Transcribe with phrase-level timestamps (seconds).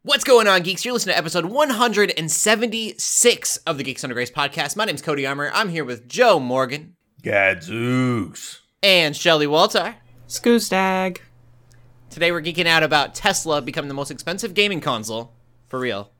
[0.02, 0.84] What's going on, geeks?
[0.84, 4.74] You're listening to episode 176 of the Geeks Under Grace podcast.
[4.76, 5.52] My name's Cody Armour.
[5.54, 8.62] I'm here with Joe Morgan Gadzooks.
[8.82, 9.94] and Shelly Walter.
[10.26, 11.18] Skoostag.
[12.10, 15.32] Today we're geeking out about Tesla becoming the most expensive gaming console,
[15.68, 16.10] for real,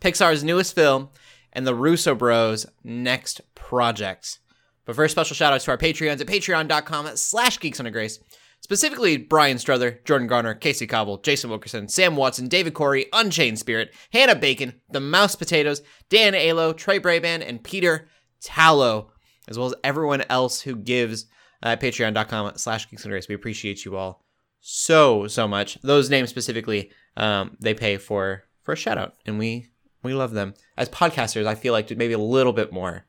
[0.00, 1.10] Pixar's newest film,
[1.56, 4.38] and the Russo Bros' next project.
[4.84, 8.20] But first, special shout outs to our Patreons at patreon.com slash geeks under grace.
[8.60, 13.94] Specifically, Brian Struther, Jordan Garner, Casey Cobble, Jason Wilkerson, Sam Watson, David Corey, Unchained Spirit,
[14.12, 18.08] Hannah Bacon, The Mouse Potatoes, Dan Alo, Trey Braban, and Peter
[18.40, 19.10] Tallow,
[19.48, 21.26] as well as everyone else who gives
[21.62, 23.28] at patreon.com slash geeks grace.
[23.28, 24.24] We appreciate you all
[24.60, 25.80] so so much.
[25.82, 29.68] Those names specifically, um, they pay for for a shout out, and we
[30.06, 31.46] we love them as podcasters.
[31.46, 33.04] I feel like maybe a little bit more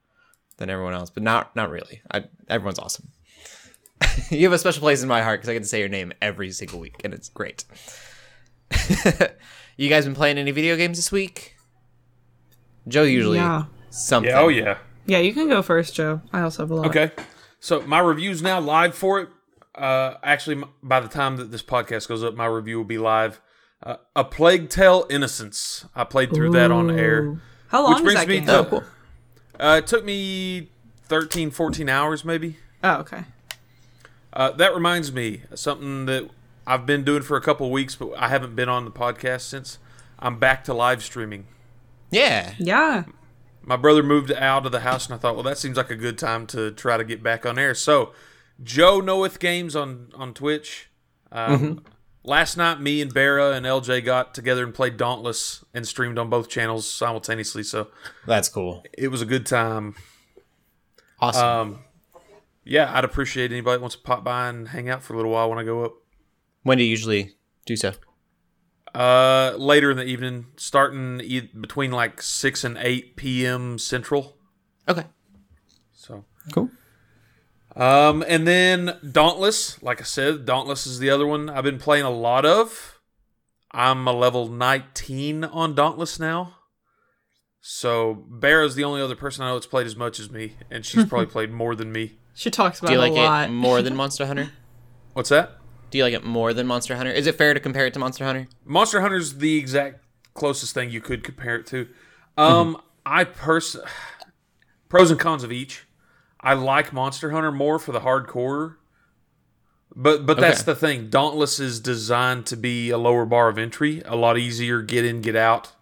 [0.58, 2.02] than everyone else, but not not really.
[2.12, 3.09] I, everyone's awesome.
[4.30, 6.12] you have a special place in my heart because I get to say your name
[6.22, 7.64] every single week, and it's great.
[9.78, 11.56] you guys been playing any video games this week?
[12.88, 13.66] Joe usually Yeah.
[13.89, 14.30] something.
[14.32, 14.78] Yeah, oh yeah.
[15.06, 16.22] Yeah, you can go first, Joe.
[16.34, 16.88] I also have a lot.
[16.88, 17.11] Okay.
[17.59, 19.30] So my review's now live for it.
[19.73, 23.39] Uh, actually, by the time that this podcast goes up, my review will be live.
[23.83, 25.86] Uh, a Plague Tale: Innocence.
[25.95, 27.39] I played through that on air.
[27.67, 28.45] How long Which is brings that me game?
[28.47, 28.83] to-.
[29.59, 30.70] Uh, it took me
[31.06, 32.58] 13, 14 hours, maybe.
[32.83, 33.23] Oh, okay.
[34.33, 36.30] Uh, that reminds me of something that
[36.66, 39.80] I've been doing for a couple weeks, but I haven't been on the podcast since.
[40.20, 41.45] I'm back to live streaming.
[42.11, 42.53] Yeah.
[42.58, 43.03] Yeah.
[43.61, 45.95] my brother moved out of the house and i thought well that seems like a
[45.95, 48.14] good time to try to get back on air so
[48.64, 50.89] joe knoweth games on on twitch
[51.33, 51.83] um,
[52.23, 56.30] last night me and Barra and lj got together and played dauntless and streamed on
[56.30, 57.88] both channels simultaneously so
[58.26, 58.84] That's cool.
[58.98, 59.96] it was a good time
[61.20, 61.48] Awesome.
[61.48, 61.80] um,
[62.64, 65.32] yeah i'd appreciate anybody that wants to pop by and hang out for a little
[65.32, 65.94] while when i go up
[66.64, 67.33] when do you usually
[67.66, 67.94] do so?
[68.94, 74.38] uh, later in the evening starting e- between like 6 and 8 p.m central
[74.89, 75.05] Okay.
[75.94, 76.70] so Cool.
[77.77, 82.05] Um, and then Dauntless, like I said, Dauntless is the other one I've been playing
[82.05, 82.99] a lot of.
[83.71, 86.55] I'm a level 19 on Dauntless now.
[87.61, 90.54] So Bear is the only other person I know that's played as much as me,
[90.71, 92.17] and she's probably played more than me.
[92.33, 93.49] She talks about Do you it like a lot.
[93.49, 94.49] it more than Monster Hunter?
[95.14, 95.58] What's that?
[95.92, 97.11] Do you like it more than Monster Hunter?
[97.11, 98.48] Is it fair to compare it to Monster Hunter?
[98.66, 101.87] Monster Hunter's the exact closest thing you could compare it to.
[102.37, 103.76] Um, I pers
[104.89, 105.86] pros and cons of each.
[106.48, 108.76] I like Monster Hunter more for the hardcore,
[109.96, 110.72] but but that's Okay.
[110.72, 111.10] the thing.
[111.10, 115.22] Dauntless is designed to be a lower bar of entry, a lot easier get in,
[115.22, 115.74] get out.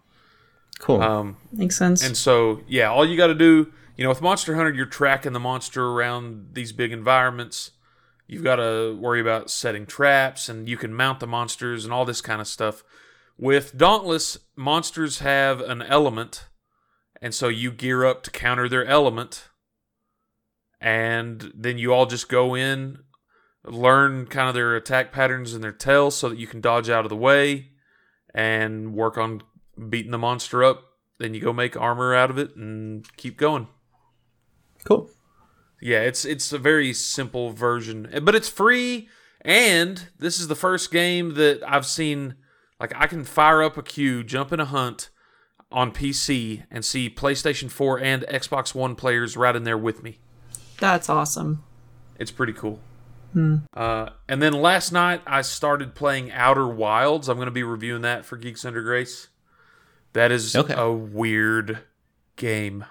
[0.78, 1.00] Cool.
[1.00, 2.04] Um, Makes sense.
[2.04, 5.32] and so yeah, all you got to do, you know, with Monster Hunter, you're tracking
[5.32, 7.70] the monster around these big environments.
[8.26, 12.04] You've got to worry about setting traps, and you can mount the monsters and all
[12.04, 12.82] this kind of stuff.
[13.38, 16.46] With Dauntless, monsters have an element,
[17.22, 19.48] and so you gear up to counter their element,
[20.80, 22.98] and then you all just go in,
[23.64, 27.04] learn kind of their attack patterns and their tails so that you can dodge out
[27.04, 27.70] of the way,
[28.34, 29.42] and work on
[29.88, 30.84] beating the monster up.
[31.18, 33.68] Then you go make armor out of it and keep going.
[34.84, 35.10] cool.
[35.80, 39.08] Yeah, it's it's a very simple version, eh, but it's free.
[39.42, 42.36] And this is the first game that I've seen.
[42.80, 45.10] Like I can fire up a queue, jump in a hunt
[45.70, 50.18] on PC, and see PlayStation 4 and Xbox One players right in there with me.
[50.78, 51.62] That's awesome.
[52.18, 52.80] It's pretty cool.
[53.74, 57.28] Uh, and then last night I started playing Outer Wilds.
[57.28, 59.28] I'm going to be reviewing that for Geeks Under Grace.
[60.14, 60.72] That is Okay.
[60.74, 61.80] a weird
[62.36, 62.86] game.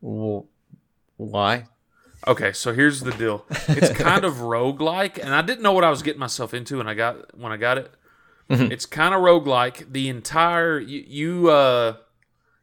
[0.00, 0.46] Well,
[1.18, 1.66] why?
[2.26, 3.44] Okay, so here's the deal.
[3.68, 6.88] It's kind of roguelike, and I didn't know what I was getting myself into when
[6.88, 7.90] I got when I got it.
[8.48, 9.92] It's kind of roguelike.
[9.92, 11.96] The entire you, you uh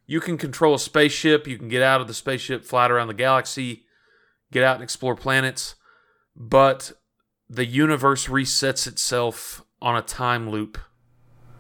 [0.07, 3.13] you can control a spaceship, you can get out of the spaceship, fly around the
[3.13, 3.82] galaxy,
[4.53, 5.75] get out and explore planets,
[6.35, 6.93] but
[7.49, 10.77] the universe resets itself on a time loop.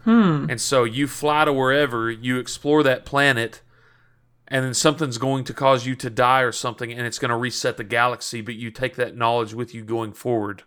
[0.03, 0.47] Hmm.
[0.49, 3.61] And so you fly to wherever, you explore that planet,
[4.47, 7.37] and then something's going to cause you to die or something, and it's going to
[7.37, 10.63] reset the galaxy, but you take that knowledge with you going forward.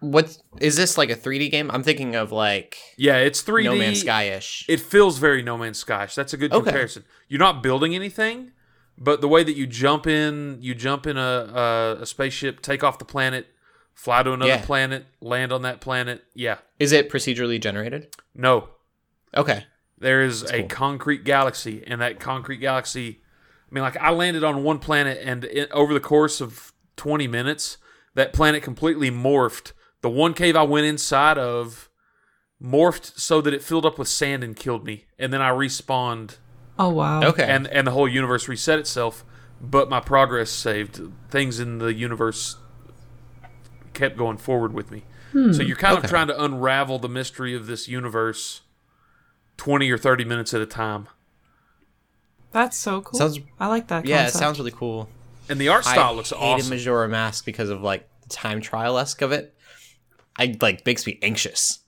[0.00, 1.70] What is this like a 3D game?
[1.70, 3.64] I'm thinking of like Yeah, it's 3D.
[3.64, 4.64] No Man's Sky ish.
[4.68, 6.08] It feels very No Man's Sky.
[6.14, 6.64] That's a good Okay.
[6.64, 7.04] comparison.
[7.28, 8.52] You're not building anything,
[9.00, 12.84] but the way that you jump in, you jump in a, a, a spaceship, take
[12.84, 13.46] off the planet,
[13.94, 14.64] fly to another Yeah.
[14.64, 16.22] planet, land on that planet.
[16.34, 16.58] Yeah.
[16.78, 18.14] Is it procedurally generated?
[18.34, 18.68] No.
[19.34, 19.64] Okay.
[19.98, 23.20] There is a concrete galaxy, and that concrete galaxy.
[23.70, 27.26] I mean, like I landed on one planet, and it, over the course of 20
[27.26, 27.76] minutes,
[28.14, 29.72] that planet completely morphed.
[30.02, 31.88] The one cave I went inside of
[32.62, 36.36] morphed so that it filled up with sand and killed me, and then I respawned,
[36.82, 37.22] Oh wow.
[37.22, 37.44] Okay.
[37.44, 39.24] and and the whole universe reset itself.
[39.60, 41.00] But my progress saved.
[41.30, 42.56] Things in the universe
[43.92, 45.02] kept going forward with me.
[45.32, 45.52] Hmm.
[45.52, 46.04] So you're kind Okay.
[46.06, 48.62] of trying to unravel the mystery of this universe
[49.58, 51.08] 20 or 30 minutes at a time.
[52.52, 53.18] That's so cool.
[53.18, 54.06] Sounds- I like that.
[54.06, 55.08] yeah, it sounds really cool.
[55.48, 56.70] And the art style I looks hated awesome.
[56.70, 59.54] Majora Mask because of like the time trial esque of it.
[60.36, 61.80] I like makes me anxious.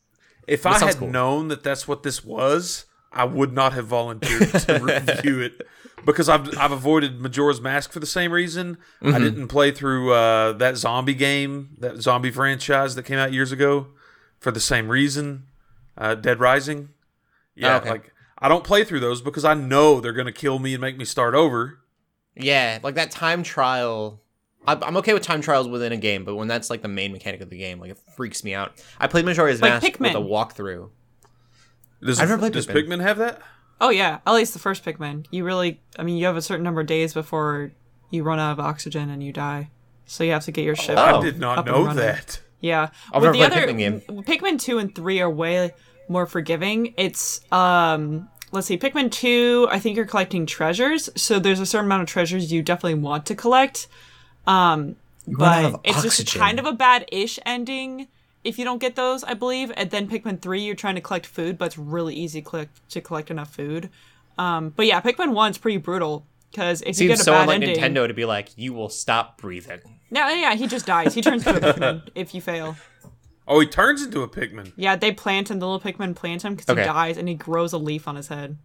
[0.47, 1.09] if That I had cool.
[1.09, 5.61] known that that's what this was, I would not have volunteered to review it
[6.05, 8.79] because I've I've avoided Majora's Mask for the same reason.
[9.03, 9.15] Mm-hmm.
[9.15, 13.53] I didn't play through uh, that zombie game, that zombie franchise that came out years
[13.53, 13.89] ago,
[14.41, 15.45] for the same reason.
[15.97, 16.89] Uh, Dead Rising.
[17.55, 17.91] Yeah, Oh, okay.
[17.91, 20.97] like I don't play through those because I know they're gonna kill me and make
[20.97, 21.79] me start over.
[22.35, 24.21] Yeah, like that time trial.
[24.67, 27.13] I- I'm okay with time trials within a game, but when that's like the main
[27.13, 28.83] mechanic of the game, like it freaks me out.
[28.99, 30.89] I played Majora's Like Mask with a walkthrough.
[32.05, 32.87] Does, I've never played does Pikmin.
[32.89, 33.41] Pikmin have that?
[33.81, 35.27] Oh yeah, at least the first Pikmin.
[35.31, 37.73] You really, I mean, you have a certain number of days before
[38.11, 39.71] you run out of oxygen and you die.
[40.07, 40.97] So you have to get your ship.
[40.99, 41.19] Oh.
[41.19, 42.41] I did not up know that.
[42.61, 42.91] Yeah.
[43.13, 44.01] I've With never the played other Pikmin game.
[44.23, 45.73] Pikmin 2 and 3 are way
[46.09, 46.95] more forgiving.
[46.97, 51.87] It's um let's see, Pikmin 2, I think you're collecting treasures, so there's a certain
[51.87, 53.89] amount of treasures you definitely want to collect.
[54.47, 54.97] Um
[55.27, 58.09] run out but of it's just kind of a bad-ish ending
[58.45, 59.73] if you don't get those, I believe.
[59.77, 63.01] And then Pikmin 3 you're trying to collect food, but it's really easy collect- to
[63.01, 63.91] collect enough food.
[64.39, 67.41] Um but yeah, Pikmin 1's pretty brutal because if you Seems get a so bad
[67.43, 69.81] unlike ending, Nintendo to be like, you will stop breathing.
[70.11, 71.15] no, yeah, he just dies.
[71.15, 72.77] He turns into a Pikmin if you fail.
[73.49, 74.73] Oh, he turns into a Pikmin.
[74.77, 75.59] Yeah, they plant him.
[75.59, 76.83] The little Pikmin plant him because Okay.
[76.83, 78.57] he dies, and he grows a leaf on his head.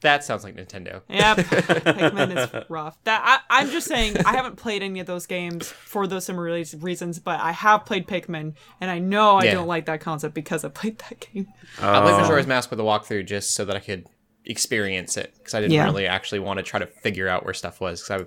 [0.00, 1.02] That sounds like Nintendo.
[1.08, 2.96] Yep, Pikmin is rough.
[3.04, 6.44] That I, I'm just saying, I haven't played any of those games for those similar
[6.80, 9.54] reasons, but I have played Pikmin, and I know I Yeah.
[9.54, 11.48] don't like that concept because I played that game.
[11.80, 14.06] I played Majora's Mask with a walkthrough just so that I could
[14.44, 15.84] experience it because I didn't Yeah.
[15.86, 18.00] really actually want to try to figure out where stuff was.
[18.02, 18.22] Because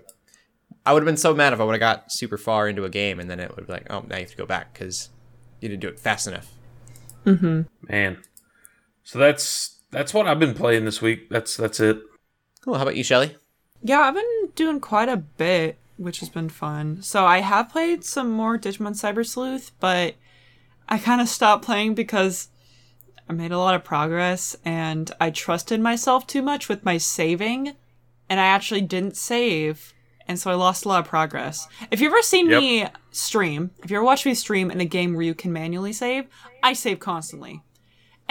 [0.86, 2.84] I, I would have been so mad if I would have got super far into
[2.84, 4.74] a game and then it would be like, oh, now you have to go back
[4.74, 5.10] because
[5.62, 6.52] you didn't do it fast enough.
[7.26, 7.62] Mm-hmm.
[7.90, 8.22] Man.
[9.04, 11.30] So that's that's what I've been playing this week.
[11.30, 12.02] That's that's it.
[12.64, 12.76] Cool.
[12.76, 13.36] How about you, Shelly?
[13.84, 17.02] Yeah, I've been doing quite a bit, which has been fun.
[17.02, 20.16] So I have played some more Digimon Cyber Sleuth, but
[20.88, 22.50] I kind of stopped playing because
[23.28, 27.74] I made a lot of progress and I trusted myself too much with my saving,
[28.30, 29.94] and I actually didn't save,
[30.28, 31.68] and so I lost a lot of progress.
[31.90, 32.60] If you've ever seen Yep.
[32.62, 35.94] me stream, if you ever watched me stream in a game where you can manually
[35.94, 36.26] save,
[36.62, 37.62] I save constantly.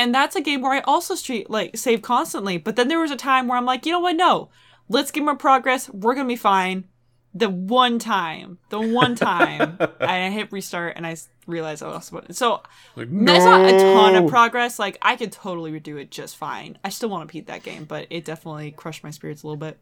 [0.01, 2.57] And that's a game where I also street like save constantly.
[2.57, 4.17] But then there was a time where I'm like, you know what?
[4.17, 4.49] No,
[4.89, 5.91] let's get more progress.
[5.91, 6.89] We're gonna be fine.
[7.35, 11.17] The one time, the one time, I hit restart and I
[11.47, 12.15] realized I lost.
[12.31, 12.63] So
[12.97, 14.79] Like, that's not a ton of progress.
[14.79, 16.79] Like I could totally redo it just fine.
[16.83, 19.59] I still want to beat that game, but it definitely crushed my spirits a little
[19.59, 19.79] bit.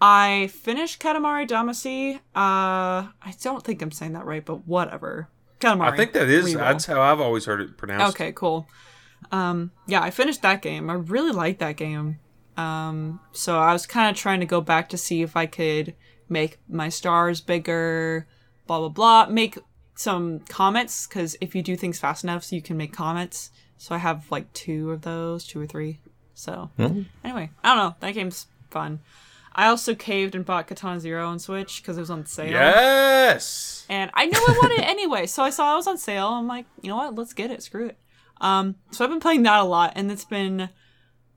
[0.00, 2.16] I finished Katamari Damacy.
[2.16, 5.28] Uh, I don't think I'm saying that right, but whatever.
[5.60, 5.92] Katamari.
[5.92, 6.58] I think that is Reroll.
[6.58, 8.16] that's how I've always heard it pronounced.
[8.16, 8.68] Okay, cool.
[9.30, 10.90] Um, yeah, I finished that game.
[10.90, 12.18] I really liked that game.
[12.56, 15.94] Um, so I was kind of trying to go back to see if I could
[16.28, 18.26] make my stars bigger,
[18.66, 19.26] blah blah blah.
[19.26, 19.58] Make
[19.94, 23.50] some comets because if you do things fast enough, so you can make comets.
[23.76, 26.00] So I have like two of those, two or three.
[26.34, 26.70] So
[27.24, 27.96] anyway, I don't know.
[28.00, 29.00] That game's fun.
[29.54, 32.52] I also caved and bought Katana Zero on Switch because it was on sale.
[32.52, 33.84] Yes.
[33.88, 36.28] And I knew I wanted it anyway, so I saw it was on sale.
[36.28, 37.16] I'm like, you know what?
[37.16, 37.62] Let's get it.
[37.62, 37.98] Screw it.
[38.40, 40.68] Um, so I've been playing that a lot, and it's been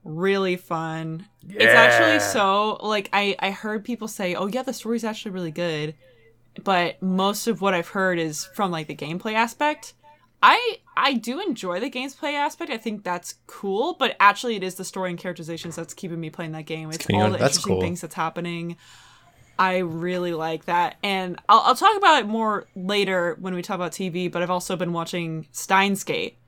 [0.03, 1.27] really fun.
[1.47, 5.51] It's actually so like I I heard people say, oh yeah, the story's actually really
[5.51, 5.95] good,
[6.63, 9.93] but most of what I've heard is from like the gameplay aspect.
[10.43, 12.71] I I do enjoy the gameplay aspect.
[12.71, 16.29] I think that's cool, but actually it is the story and characterizations that's keeping me
[16.29, 16.89] playing that game.
[16.91, 17.81] It's all the that's interesting cool.
[17.81, 18.77] things that's happening.
[19.59, 20.97] I really like that.
[21.03, 24.49] And I'll, I'll talk about it more later when we talk about TV, but I've
[24.49, 26.39] also been watching Steins Gate,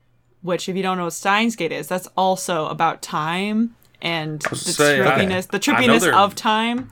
[0.44, 4.54] which, if you don't know what Steins Gate is, that's also about time and the
[4.56, 6.90] say, trippiness, the I know trippiness of time.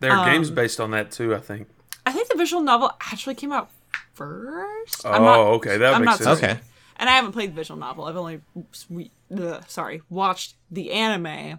[0.00, 1.68] There are games Um, based on that too, I think.
[2.06, 3.70] I think the visual novel actually came out
[4.12, 5.02] first.
[5.04, 5.76] Oh, I'm not- okay.
[5.78, 6.38] That I'm makes not sense.
[6.42, 6.60] Okay.
[6.96, 8.04] and I haven't played the visual novel.
[8.04, 11.58] I've only, oops, we, ugh, sorry, watched the anime.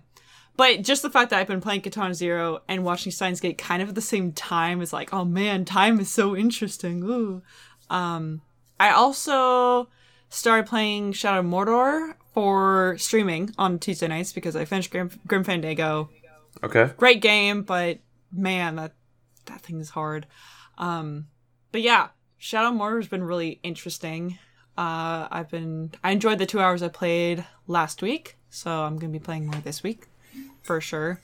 [0.57, 3.81] But just the fact that I've been playing Katana Zero and watching Steins Gate kind
[3.81, 7.03] of at the same time is like, oh man, time is so interesting.
[7.03, 7.41] Ooh.
[7.89, 8.41] Um,
[8.79, 9.89] I also
[10.35, 15.43] started playing Shadow of Mordor for streaming on Tuesday nights because I finished Grim, Grim
[15.43, 16.09] Fandango.
[16.63, 16.91] Okay.
[16.97, 17.99] Great game, but
[18.31, 18.93] man, that
[19.45, 20.27] that thing is hard.
[20.77, 21.27] Um,
[21.71, 24.37] but yeah, Shadow Mordor has been really interesting.
[24.77, 29.13] Uh, I've been I enjoyed the two hours I played last week, so I'm gonna
[29.13, 30.07] be playing more this week
[30.63, 31.21] for sure.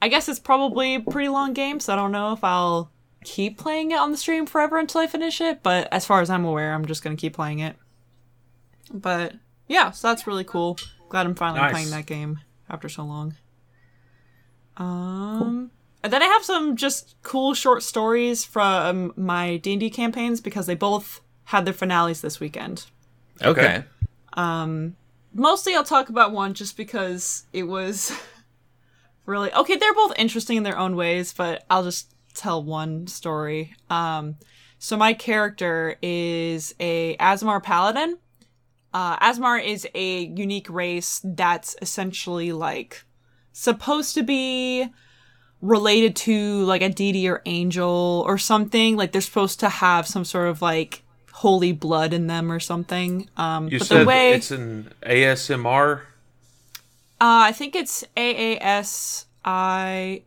[0.00, 2.90] I guess it's probably a pretty long game, so I don't know if I'll
[3.24, 5.62] keep playing it on the stream forever until I finish it.
[5.62, 7.76] But as far as I'm aware, I'm just gonna keep playing it.
[8.94, 9.34] But
[9.68, 10.78] yeah, so that's really cool.
[11.08, 11.72] Glad I'm finally Nice.
[11.72, 13.34] playing that game after so long.
[14.76, 15.70] Um,
[16.02, 20.40] and then I have some just cool short stories from my D and D campaigns
[20.40, 22.86] because they both had their finales this weekend.
[23.42, 23.84] Okay.
[24.34, 24.96] Um,
[25.32, 28.12] mostly, I'll talk about one just because it was
[29.26, 29.76] really okay.
[29.76, 33.74] They're both interesting in their own ways, but I'll just tell one story.
[33.90, 34.36] Um,
[34.78, 38.18] so my character is a Asmar paladin.
[38.94, 43.04] Uh, Asmar is a unique race that's essentially like
[43.52, 44.86] supposed to be
[45.60, 48.96] related to like a deity or angel or something.
[48.96, 53.28] Like they're supposed to have some sort of like holy blood in them or something.
[53.36, 56.00] Um, You but said the way it's an ASMR.
[56.00, 56.04] uh,
[57.20, 60.22] I think it's A A S I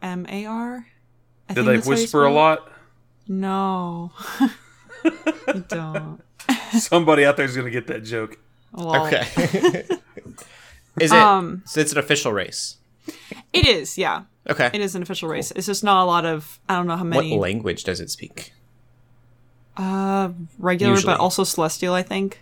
[0.00, 0.86] M A R.
[1.48, 2.72] Did think they that's how you whisper a lot?
[3.28, 4.12] No,
[5.68, 6.20] don't.
[6.78, 8.38] Somebody out there's gonna get that joke.
[8.72, 9.20] Well, Okay.
[11.00, 11.18] is it?
[11.18, 12.76] Um, so it's an official race.
[13.52, 14.22] It is, yeah.
[14.48, 14.70] Okay.
[14.72, 15.50] It is an official race.
[15.52, 17.30] It's just not a lot of I don't know how many.
[17.32, 18.52] what language does it speak?
[19.76, 21.12] uh regular Usually.
[21.12, 22.40] but also celestial, I think.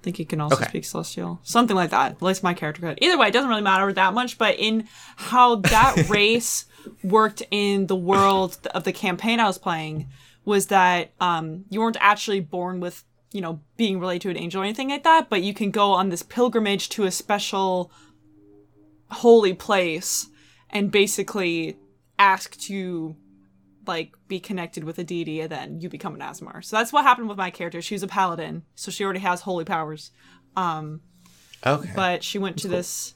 [0.00, 0.68] I think he can also Okay.
[0.68, 1.40] speak celestial.
[1.42, 2.12] Something like that.
[2.12, 2.98] At least my character could.
[3.02, 6.66] Either way, it doesn't really matter that much, but in how that race
[7.02, 10.06] worked in the world of the campaign I was playing
[10.44, 14.62] was that um you weren't actually born with, you know, being related to an angel
[14.62, 17.90] or anything like that, but you can go on this pilgrimage to a special
[19.10, 20.28] holy place
[20.70, 21.76] and basically
[22.18, 23.16] ask to
[23.86, 26.62] like be connected with a deity and then you become an Asmar.
[26.62, 27.80] So that's what happened with my character.
[27.80, 30.10] She was a paladin, so she already has holy powers.
[30.56, 31.00] Um
[31.66, 31.90] Okay.
[31.96, 33.14] but she went to this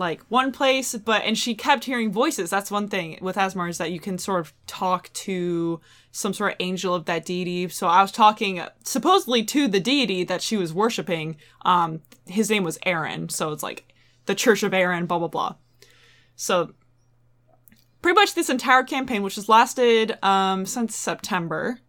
[0.00, 2.50] like one place but and she kept hearing voices.
[2.50, 5.80] That's one thing with Asmar is that you can sort of talk to
[6.10, 7.68] some sort of angel of that deity.
[7.68, 11.36] So I was talking supposedly to the deity that she was worshiping.
[11.64, 13.92] Um his name was Aaron, so it's like
[14.26, 15.54] the Church of Aaron, blah blah blah.
[16.34, 16.74] So
[18.02, 21.80] pretty much this entire campaign, which has lasted um, since September,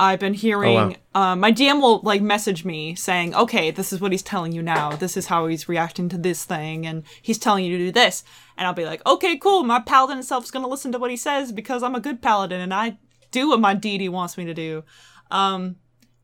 [0.00, 0.96] I've been hearing.
[1.16, 4.62] um, my DM will like message me saying, "Okay, this is what he's telling you
[4.62, 4.92] now.
[4.92, 8.22] This is how he's reacting to this thing, and he's telling you to do this."
[8.56, 9.64] And I'll be like, "Okay, cool.
[9.64, 12.60] My paladin itself is gonna listen to what he says because I'm a good paladin
[12.60, 12.98] and I
[13.32, 14.84] do what my deity wants me to do."
[15.32, 15.76] Um,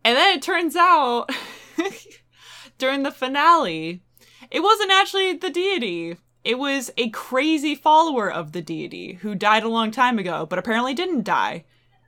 [0.04, 1.30] and then it turns out
[2.78, 4.02] during the finale,
[4.52, 6.16] it wasn't actually the deity.
[6.44, 10.60] It was a crazy follower of the deity who died a long time ago, but
[10.60, 11.64] apparently didn't die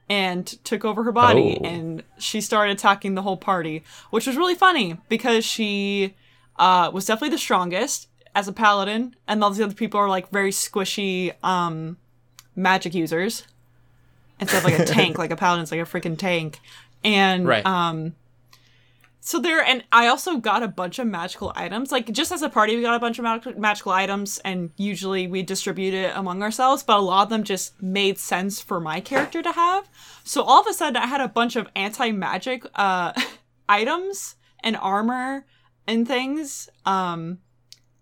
[0.08, 1.66] and took over her body Oh.
[1.66, 6.14] and she started attacking the whole party, which was really funny because she
[6.58, 10.30] uh, was definitely the strongest as a paladin, and all these other people are like
[10.30, 11.96] very squishy um,
[12.54, 13.44] magic users
[14.40, 15.16] instead of like a tank.
[15.18, 16.60] Like a paladin's like a freaking tank,
[17.02, 17.64] and Right.
[17.66, 18.14] um,
[19.26, 21.90] so there, and I also got a bunch of magical items.
[21.90, 25.26] Like just as a party, we got a bunch of mag- magical items, and usually
[25.26, 26.85] we distribute it among ourselves.
[26.85, 29.90] But a lot of them just made sense for my character to have.
[30.23, 33.21] So all of a sudden, I had a bunch of anti-magic uh,
[33.68, 35.45] items and armor
[35.88, 36.68] and things.
[36.85, 37.38] Um,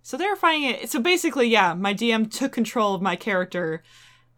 [0.02, 0.90] so they were finding it.
[0.90, 3.82] So basically, yeah, my DM took control of my character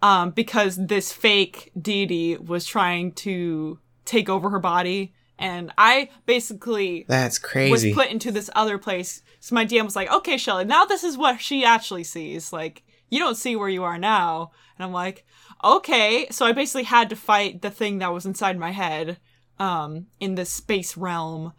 [0.03, 5.16] um, because this fake deity was trying to take over her body.
[5.39, 9.23] And I basically That's crazy was put into this other place.
[9.41, 12.53] So my DM was like, okay, Shelly, now this is what she actually sees.
[12.53, 14.51] Like, you don't see where you are now.
[14.79, 15.25] And I'm like,
[15.63, 16.27] okay.
[16.31, 19.19] So I basically had to fight the thing that was inside my head
[19.59, 21.53] um, in this space realm.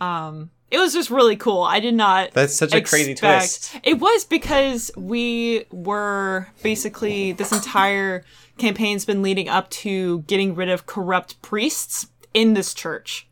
[0.00, 1.62] Um, it was just really cool.
[1.62, 3.78] I did not That's such a crazy twist.
[3.82, 8.24] It was because we were basically this entire
[8.58, 13.28] campaign's been leading up to getting rid of corrupt priests in this church.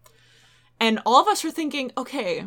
[0.80, 2.44] And all of us are thinking, okay,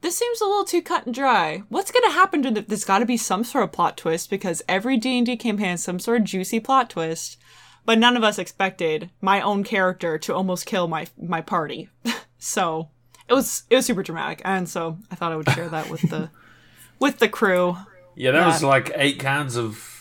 [0.00, 1.64] this seems a little too cut and dry.
[1.68, 4.30] What's going to happen to the, there's got to be some sort of plot twist
[4.30, 7.38] because every D&D campaign has some sort of juicy plot twist.
[7.84, 11.88] But none of us expected my own character to almost kill my my party.
[12.38, 12.90] so,
[13.28, 16.02] it was it was super dramatic and so I thought I would share that with
[16.02, 16.30] the
[17.00, 17.76] with the crew.
[18.14, 19.95] Yeah, that was like eight kinds of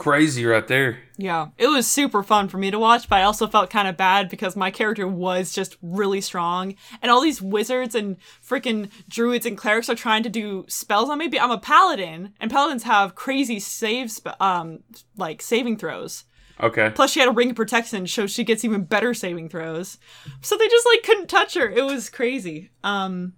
[0.00, 0.98] crazy right there.
[1.18, 3.98] Yeah, it was super fun for me to watch, but I also felt kind of
[3.98, 9.44] bad because my character was just really strong, and all these wizards and freaking druids
[9.44, 11.28] and clerics are trying to do spells on me.
[11.28, 14.80] But I'm a paladin, and paladins have crazy save, sp- um,
[15.18, 16.24] like saving throws.
[16.62, 16.90] Okay.
[16.94, 19.98] Plus, she had a ring of protection, so she gets even better saving throws.
[20.40, 21.68] So they just like couldn't touch her.
[21.68, 22.70] It was crazy.
[22.82, 23.34] Um,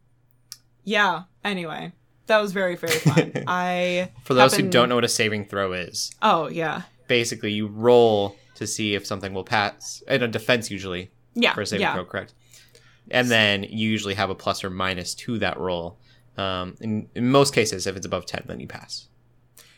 [0.84, 1.22] yeah.
[1.44, 1.92] Anyway,
[2.26, 3.32] that was very very fun.
[3.46, 7.52] I For those have who don't know what a saving throw is, Oh yeah, basically
[7.52, 11.66] you roll to see if something will pass, and a defense usually yeah, for a
[11.66, 11.94] saving yeah.
[11.94, 12.34] throw, correct?
[13.10, 15.98] And then you usually have a plus or minus to that roll.
[16.36, 19.08] Um, in, in most cases, if it's above ten, then you pass.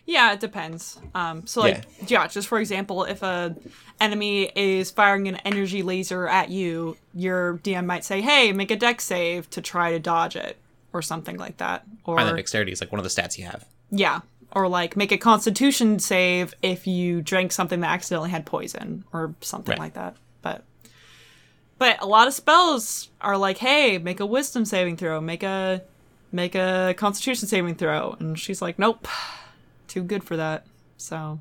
[0.07, 0.99] Yeah, it depends.
[1.15, 2.27] Um, so like, yeah.
[2.27, 3.57] just for example, if a
[4.01, 8.77] enemy is firing an energy laser at you, your DM might say, "Hey, make a
[8.77, 10.59] Dex save to try to dodge it,"
[10.95, 11.85] or something like that.
[12.05, 13.67] Or And then dexterity is like one of the stats you have.
[13.91, 14.21] yeah,
[14.53, 19.35] or like make a Constitution save if you drank something that accidentally had poison or
[19.43, 19.79] something Right.
[19.81, 20.17] like that.
[20.41, 20.65] But
[21.79, 25.83] but a lot of spells are like, "Hey, make a Wisdom saving throw, make a
[26.33, 29.07] make a Constitution saving throw," and she's like, "Nope."
[29.89, 30.67] too good for that.
[30.97, 31.39] So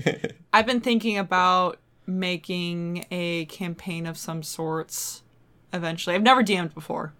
[0.52, 5.22] I've been thinking about making a campaign of some sorts
[5.72, 6.14] eventually.
[6.16, 7.12] I've never DM'd before,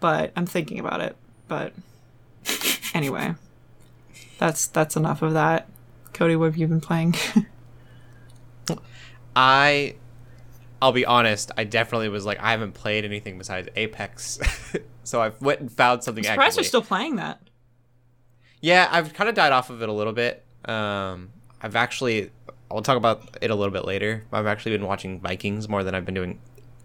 [0.00, 1.16] but I'm thinking about it.
[1.48, 1.72] But
[2.94, 3.34] anyway,
[4.38, 5.68] that's that's enough of that.
[6.12, 7.14] Cody, what have you been playing?
[9.36, 9.96] I,
[10.80, 11.50] I'll be honest.
[11.58, 14.38] I definitely was like, I haven't played anything besides Apex,
[15.04, 16.24] so I went and found something.
[16.24, 16.62] Surprised actively.
[16.62, 17.40] you're still playing that.
[18.62, 20.42] Yeah, I've kind of died off of it a little bit.
[20.64, 22.30] Um, I've actually,
[22.70, 24.24] I'll talk about it a little bit later.
[24.32, 26.40] I've actually been watching Vikings more than I've been doing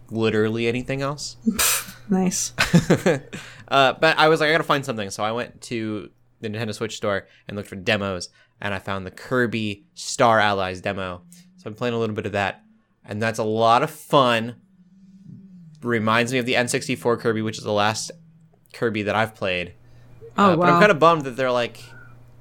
[0.10, 1.38] literally anything else.
[2.12, 2.52] Nice.
[3.70, 6.10] uh, but I was like, I gotta find something, so I went to
[6.42, 8.28] the Nintendo Switch store and looked for demos,
[8.60, 11.22] and I found the Kirby Star Allies demo.
[11.56, 12.64] So I'm playing a little bit of that,
[13.06, 14.58] and that's a lot of fun.
[15.82, 18.12] Reminds me of the N64 Kirby, which is the last
[18.74, 19.74] Kirby that I've played.
[20.38, 21.82] Oh Uh, But I'm kind of bummed that they're like,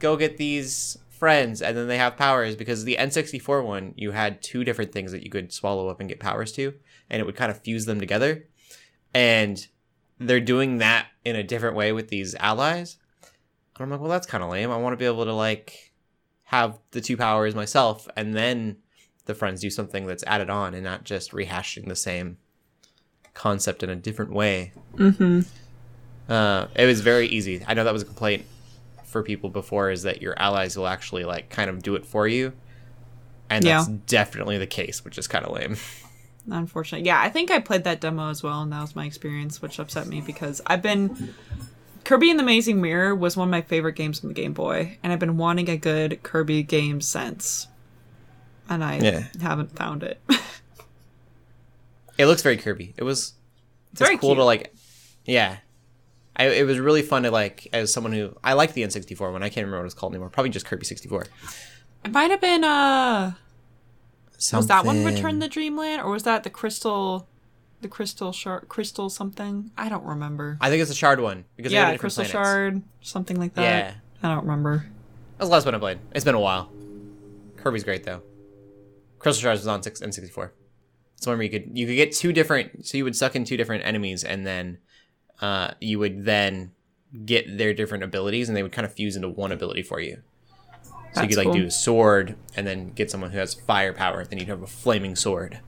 [0.01, 4.43] go get these friends, and then they have powers because the N64 one, you had
[4.43, 6.75] two different things that you could swallow up and get powers to,
[7.09, 8.47] and it would kind of fuse them together.
[9.15, 9.67] And
[10.19, 12.97] they're doing that in a different way with these allies.
[13.77, 14.71] And I'm like, well, that's kind of lame.
[14.71, 15.93] I want to be able to like
[16.45, 18.77] have the two powers myself, and then
[19.27, 22.37] the friends do something that's added on, and not just rehashing the same
[23.35, 24.73] concept in a different way.
[24.97, 25.41] mm-hmm.
[26.31, 27.65] Uh, it was very easy.
[27.67, 28.45] I know that was a complaint
[29.05, 32.29] for people before is that your allies will actually like kind of do it for
[32.29, 32.53] you.
[33.49, 33.97] And that's Yeah.
[34.07, 35.77] definitely the case, which is kind of lame.
[36.51, 39.63] Unfortunately, yeah, I think I played that demo as well, and that was my experience,
[39.63, 41.35] which upset me because I've been
[42.05, 44.99] Kirby and the Amazing Mirror was one of my favorite games on the Game Boy,
[45.03, 47.69] and I've been wanting a good Kirby game since,
[48.69, 49.25] and I Yeah.
[49.41, 50.21] haven't found it.
[52.19, 52.93] It looks very Kirby.
[52.99, 53.33] It was
[53.93, 54.75] it's very cool to like
[55.25, 55.59] yeah.
[56.37, 59.43] I, it was really fun to like as someone who I liked the N64 one.
[59.43, 60.29] I can't remember what it's called anymore.
[60.29, 61.27] Probably just Kirby 64.
[62.05, 63.33] it might have been uh,
[64.53, 67.29] was that one Return to Dreamland, or was that the Crystal,
[67.81, 69.71] the Crystal Shard, Crystal something?
[69.77, 70.57] I don't remember.
[70.61, 72.33] I think it's the Shard one because they go to yeah, Crystal planets.
[72.33, 73.63] Shard, something like that.
[73.63, 73.95] Yeah.
[74.23, 74.87] I don't remember.
[75.39, 75.99] That was the last one I played.
[76.15, 76.71] It's been a while.
[77.57, 78.23] Kirby's great though.
[79.19, 80.53] Crystal Shard was on six N sixty four.
[81.17, 82.87] It's one where you could you could get two different.
[82.87, 84.79] So you would suck in two different enemies, and then
[85.43, 86.73] uh, you would then
[87.25, 90.23] get their different abilities, and they would kind of fuse into one ability for you.
[91.13, 91.55] So you could like cool.
[91.55, 94.25] do a sword, and then get someone who has fire power.
[94.25, 95.59] Then you'd have a flaming sword.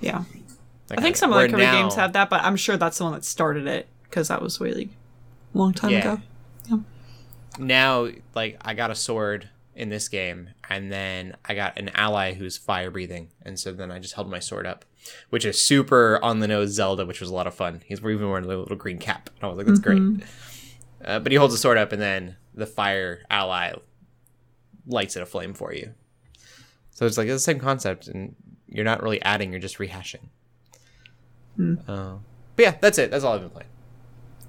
[0.00, 0.24] Yeah.
[0.88, 2.98] That I think some of the Kirby now- games have that, but I'm sure that's
[2.98, 4.90] the one that started it because that was really
[5.54, 6.12] a long time Yeah.
[6.68, 6.84] ago.
[7.58, 12.32] now like I got a sword in this game and then I got an ally
[12.34, 14.84] who's fire breathing and so then I just held my sword up
[15.30, 18.28] which is super on the nose Zelda which was a lot of fun he's even
[18.28, 20.02] wearing a little green cap and I was like that's great
[21.04, 23.72] uh, but he holds the sword up and then the fire ally
[24.86, 25.94] lights it aflame for you
[26.90, 28.34] so it's like it's the same concept and
[28.68, 30.28] you're not really adding you're just rehashing
[31.88, 32.14] uh,
[32.56, 33.68] but yeah that's it that's all I've been playing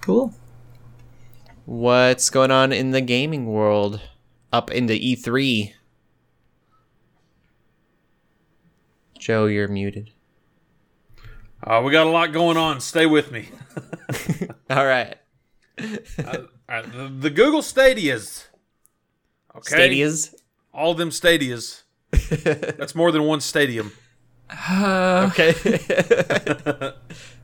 [0.03, 0.33] Cool.
[1.63, 4.01] What's going on in the gaming world
[4.51, 5.71] up into E3?
[9.17, 10.11] Joe, you're muted.
[11.65, 12.81] Uh, we got a lot going on.
[12.81, 13.47] Stay with me.
[14.69, 15.15] All right.
[15.79, 18.47] All right, the, the Google Stadias.
[19.55, 19.75] Okay.
[19.75, 20.33] Stadias.
[20.73, 21.83] All them Stadias.
[22.77, 23.91] That's more than one stadium.
[24.49, 25.53] Uh, okay.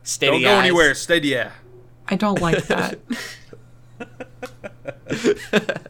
[0.03, 0.93] Steady Don't go anywhere.
[0.93, 1.53] Stadia.
[2.07, 2.99] I don't like that.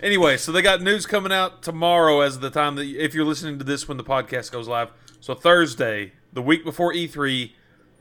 [0.00, 3.58] Anyway, so they got news coming out tomorrow as the time that if you're listening
[3.58, 4.90] to this when the podcast goes live.
[5.20, 7.50] So Thursday, the week before E3,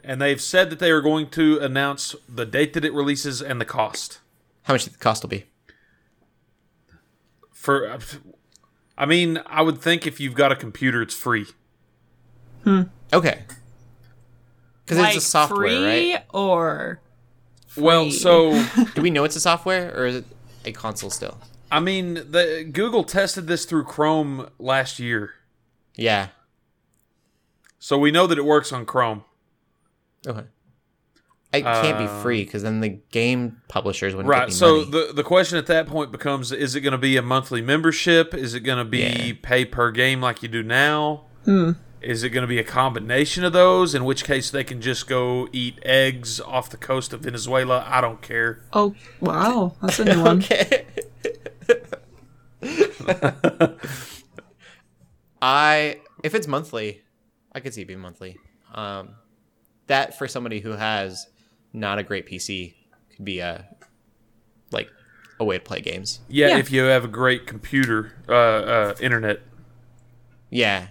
[0.03, 3.59] and they've said that they are going to announce the date that it releases and
[3.59, 4.19] the cost.
[4.63, 5.45] How much the cost will be?
[7.67, 7.99] For
[8.97, 11.47] I mean, I would think if you've got a computer it's free.
[12.63, 12.83] Hmm.
[13.11, 13.43] Okay.
[14.85, 16.23] Because like it's a software, free right?
[16.33, 17.01] or
[17.75, 18.53] Well, so
[18.95, 20.25] Do we know it's a software or is it
[20.63, 21.39] a console still?
[21.69, 25.33] I mean, the Google tested this through Chrome last year.
[25.97, 26.29] Yeah.
[27.79, 29.25] So we know that it works on Chrome.
[30.25, 30.45] Okay.
[31.53, 34.39] It can't be Uh, free because then the game publishers wouldn't Right.
[34.39, 34.91] get any So money.
[35.07, 38.33] the the question at that point becomes: Is it going to be a monthly membership?
[38.33, 39.33] Is it going to be Yeah.
[39.41, 41.23] pay per game like you do now?
[42.01, 43.95] Is it going to be a combination of those?
[43.95, 47.83] In which case, they can just go eat eggs off the coast of Venezuela.
[47.87, 48.61] I don't care.
[48.73, 50.43] oh wow, that's a new one.
[50.43, 50.85] okay.
[55.41, 57.01] I if it's monthly,
[57.53, 58.37] I could see it being monthly.
[58.73, 59.15] Um,
[59.87, 61.27] that for somebody who has
[61.73, 62.73] not a great PC
[63.15, 63.67] could be a
[64.71, 64.89] like
[65.39, 66.19] a way to play games.
[66.27, 66.57] Yeah, Yeah.
[66.57, 69.41] if you have a great computer, uh, uh, internet.
[70.49, 70.87] Yeah,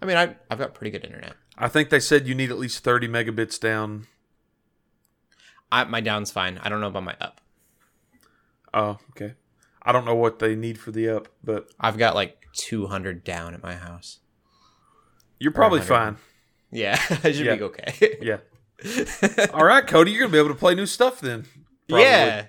[0.00, 1.34] I mean I I've got pretty good internet.
[1.58, 4.06] I think they said you need at least thirty megabits down.
[5.70, 6.58] I, my down's fine.
[6.62, 7.40] I don't know about my up.
[8.74, 9.34] Oh, okay.
[9.82, 13.54] I don't know what they need for the up, but I've got like 200 down
[13.54, 14.18] at my house.
[15.38, 16.18] you're probably fine.
[16.70, 17.56] Yeah, I should Yeah.
[17.56, 18.18] be okay.
[18.20, 18.38] Yeah.
[19.54, 21.44] All right, Cody, you're gonna be able to play new stuff then.
[21.88, 22.04] Probably.
[22.04, 22.46] Yeah.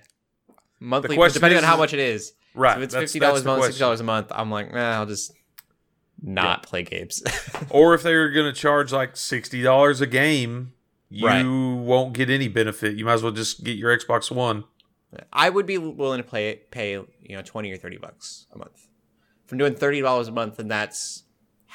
[0.80, 2.34] Monthly, depending is- on how much it is.
[2.56, 2.74] Right.
[2.74, 4.92] So if it's that's- fifty dollars a month, sixty dollars a month, I'm like, nah,
[5.00, 5.32] I'll just
[6.22, 7.24] not play games.
[7.70, 10.74] Or if they're going to charge like sixty dollars a game,
[11.10, 11.44] you Right.
[11.44, 12.96] won't get any benefit.
[12.96, 14.66] You might as well just get your Xbox One.
[15.32, 18.88] I would be willing to play pay you know twenty or thirty bucks a month.
[19.46, 21.23] If I'm doing thirty dollars a month, and that's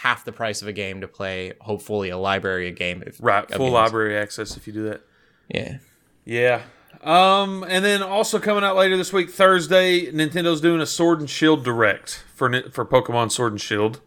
[0.03, 1.53] half the price of a game to play.
[1.61, 3.03] Hopefully, a library of game.
[3.07, 3.75] If, Right, of full games.
[3.75, 5.01] library access if you do that.
[5.49, 5.79] Yeah.
[6.25, 6.63] Yeah.
[7.03, 11.29] Um, and then also coming out later this week, Thursday, Nintendo's doing a Sword and
[11.31, 14.01] Shield direct for for Pokemon Sword and Shield.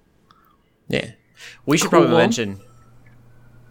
[0.88, 1.12] Yeah.
[1.66, 2.62] We should probably mention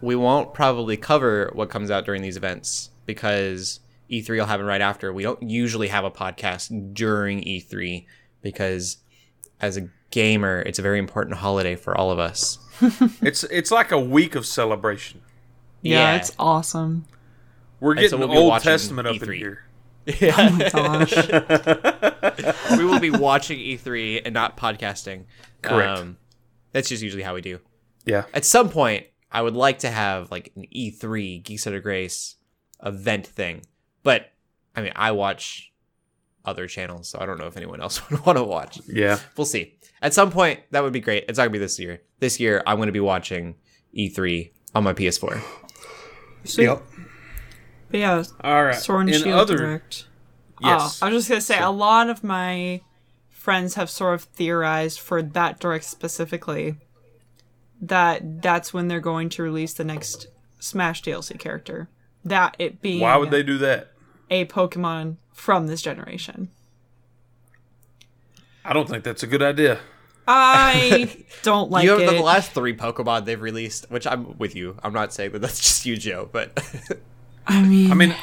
[0.01, 3.79] we won't probably cover what comes out during these events because
[4.11, 5.13] E3 will happen right after.
[5.13, 8.05] We don't usually have a podcast during E3
[8.41, 8.97] because
[9.59, 12.59] as a gamer, it's a very important holiday for all of us.
[13.21, 15.21] It's it's like a week of celebration.
[15.81, 16.15] Yeah, Yeah.
[16.17, 17.05] it's awesome.
[17.79, 19.35] We're so getting we'll be Old watching Testament up in E3.
[19.37, 19.63] here.
[20.37, 21.13] Oh my gosh.
[22.77, 25.25] we will be watching E3 and not podcasting.
[25.61, 25.99] Correct.
[25.99, 26.17] Um,
[26.71, 27.59] that's just usually how we do.
[28.05, 28.23] Yeah.
[28.33, 32.35] At some point, I would like to have like an E3 Geeks Under Grace
[32.83, 33.61] event thing,
[34.01, 34.31] but
[34.75, 35.71] I mean, I watch
[36.43, 38.79] other channels, so I don't know if anyone else would want to watch.
[38.87, 39.19] Yeah.
[39.37, 39.75] We'll see.
[40.01, 41.25] At some point, that would be great.
[41.29, 42.01] It's not gonna be this year.
[42.19, 43.55] This year, I'm gonna be watching
[43.95, 45.41] E3 on my PS4.
[46.43, 46.67] Sweet.
[47.89, 48.75] But yeah, All right.
[48.75, 50.05] Sword and in Shield other Direct.
[50.61, 50.99] yes.
[51.01, 52.81] Oh, I was just gonna say a lot of my
[53.29, 56.77] friends have sort of theorized for that direct specifically
[57.81, 60.27] that that's when they're going to release the next
[60.59, 61.89] Smash DLC character.
[62.23, 63.91] That it being Why would they do that?
[64.29, 66.49] a Pokemon from this generation.
[68.63, 69.79] I don't think that's a good idea.
[70.27, 72.05] I don't like you have it.
[72.05, 74.77] the last three Pokemon they've released, which I'm with you.
[74.83, 76.63] I'm not saying that that's just you, Joe, but
[77.47, 78.15] I mean, I mean,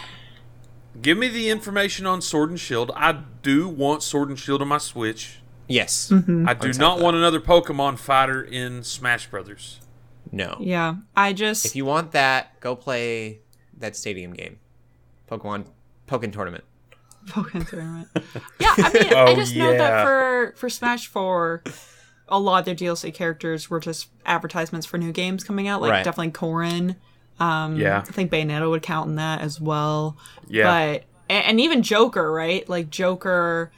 [1.03, 2.93] give me the information on Sword and Shield.
[2.95, 5.41] I do want Sword and Shield on my Switch.
[5.67, 6.49] yes, Mm-hmm.
[6.49, 9.81] I do accept not want another Pokemon fighter in Smash Brothers.
[10.31, 10.57] no.
[10.61, 13.41] yeah, I just If you want that, go play
[13.77, 14.61] that stadium game,
[15.29, 15.67] Pokemon
[16.07, 16.65] Pokemon Tournament.
[17.29, 18.09] Pokemon tournament.
[18.61, 21.63] Yeah, I mean, I Oh, just know that for for Smash Four,
[22.29, 25.81] a lot of their DLC characters were just advertisements for new games coming out.
[25.81, 26.05] Like Right.
[26.05, 26.97] definitely Corrin.
[27.41, 27.99] yeah.
[28.07, 30.17] I think Bayonetta would count in that as well.
[30.49, 30.65] Yeah.
[30.93, 32.69] But and, and even Joker, right?
[32.69, 33.71] Like Joker.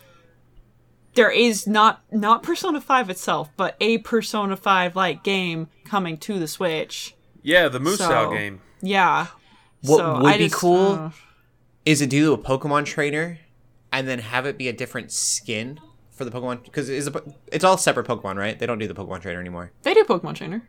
[1.15, 6.39] There is not not Persona Five itself, but a Persona Five like game coming to
[6.39, 7.15] the Switch.
[7.43, 8.61] yeah, the Musou So- game.
[8.81, 9.27] Yeah.
[9.83, 11.11] What So would I be just, cool uh,
[11.91, 13.39] is to do a Pokemon trainer
[13.93, 17.09] and then have it be a different skin for the Pokemon because it's,
[17.49, 18.59] it's all separate Pokemon, right?
[18.59, 19.73] They don't do the Pokemon trainer anymore.
[19.83, 20.63] they do Pokemon Trainer.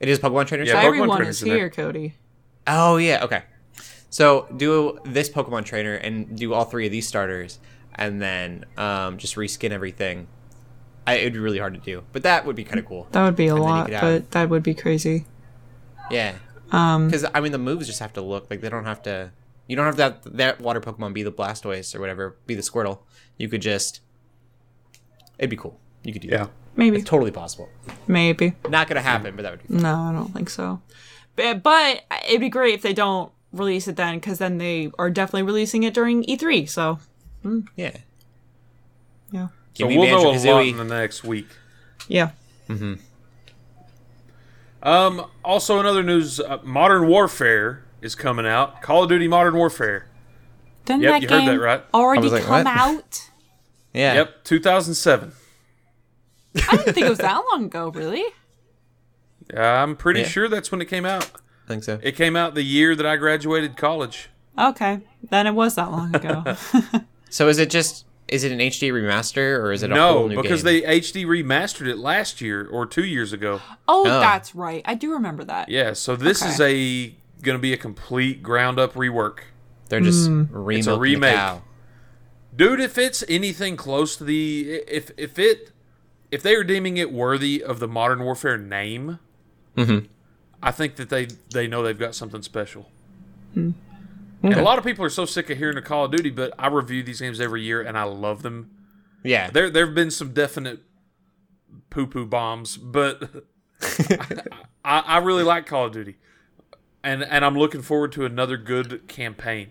[0.00, 0.64] It is Pokemon trainer.
[0.64, 0.74] Yeah.
[0.82, 1.58] Pokemon Everyone is in there.
[1.58, 2.14] here, Cody.
[2.66, 3.42] Oh yeah, okay.
[4.10, 7.58] So do this Pokemon trainer and do all three of these starters,
[7.94, 10.28] and then um, just reskin everything.
[11.06, 13.08] I, it'd be really hard to do, but that would be kind of cool.
[13.12, 15.24] That would be a And then lot, could have- but that would be crazy.
[16.10, 16.34] Yeah,
[16.70, 19.32] Um, because I mean the moves just have to look like they don't have to.
[19.68, 22.98] You don't have that that water Pokemon be the Blastoise or whatever, be the Squirtle.
[23.36, 24.00] You could just
[25.38, 25.78] It'd be cool.
[26.02, 26.36] You could do Yeah.
[26.44, 26.50] that.
[26.74, 26.96] Maybe.
[26.96, 27.68] It's totally possible.
[28.08, 28.54] Maybe.
[28.68, 29.74] Not gonna happen, but that would be.
[29.74, 30.80] No, I don't think so.
[31.36, 35.10] But, but it'd be great if they don't release it then, because then they are
[35.10, 36.68] definitely releasing it during E3.
[36.68, 36.98] So
[37.76, 37.96] Yeah.
[39.30, 41.46] yeah, Give So me we'll know a lot in the next week.
[42.08, 42.30] yeah.
[42.66, 42.94] Hmm.
[44.82, 45.26] Um.
[45.44, 48.82] Also, in other news, uh, Modern Warfare is coming out.
[48.82, 50.06] Call of Duty Modern Warfare.
[50.84, 51.84] Didn't Yep, that you heard that right.
[51.92, 52.66] already like, come what?
[52.66, 53.30] out?
[53.94, 54.14] Yeah.
[54.14, 55.32] Yep, 2007.
[56.56, 57.88] I didn't think it was that long ago.
[57.88, 58.22] Really?
[59.56, 60.26] I'm pretty Yeah.
[60.28, 61.24] sure that's when it came out.
[61.64, 61.98] I think so.
[62.02, 64.28] It came out the year that I graduated college.
[64.58, 66.44] Okay, then it was that long ago.
[67.30, 70.28] So is it just is it an HD remaster or is it a no, whole
[70.28, 70.82] new because game?
[70.82, 73.60] they HD remastered it last year or two years ago.
[73.86, 74.20] oh, Oh.
[74.20, 74.80] that's right.
[74.86, 75.68] I do remember that.
[75.68, 76.50] Yeah, so this Okay.
[76.52, 79.38] is a going to be a complete ground up rework.
[79.88, 81.34] They're just remilking It's a the remake.
[81.34, 81.62] cow.
[82.54, 85.70] Dude, if it's anything close to the if if it
[86.30, 89.18] if they are deeming it worthy of the Modern Warfare name,
[89.76, 90.08] Mhm.
[90.62, 92.90] I think that they they know they've got something special.
[93.54, 93.74] And
[94.42, 96.68] a lot of people are so sick of hearing the Call of Duty, but I
[96.68, 98.70] review these games every year and I love them.
[99.24, 99.50] Yeah.
[99.50, 100.80] There there have been some definite
[101.90, 103.44] poo poo bombs, but
[104.84, 106.16] I, I really like Call of Duty,
[107.08, 109.68] and and I'm looking forward to another good campaign.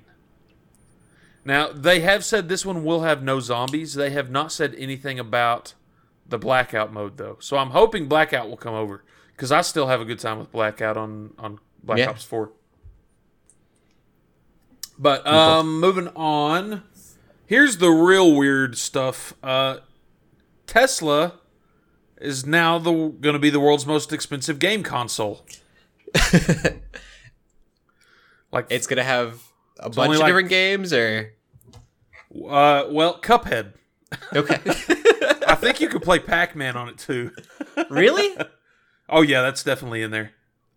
[1.45, 3.93] Now they have said this one will have no zombies.
[3.93, 5.75] They have not said anything about
[6.27, 10.01] the blackout mode though, so I'm hoping blackout will come over because I still have
[10.01, 12.09] a good time with blackout on on Black Yeah.
[12.09, 12.51] Ops Four.
[14.97, 16.83] But um, moving on.
[17.45, 19.35] Here's the real weird stuff.
[19.43, 19.77] Uh,
[20.65, 21.35] Tesla
[22.19, 25.45] is now the going to be the world's most expensive game console.
[28.57, 29.41] like it's gonna have
[29.79, 31.33] a bunch of like- different games, or
[32.49, 33.73] uh, well, Cuphead.
[34.35, 34.59] okay,
[35.47, 37.31] I think you could play Pac-Man on it too.
[37.89, 38.35] really?
[39.09, 40.31] Oh yeah, that's definitely in there.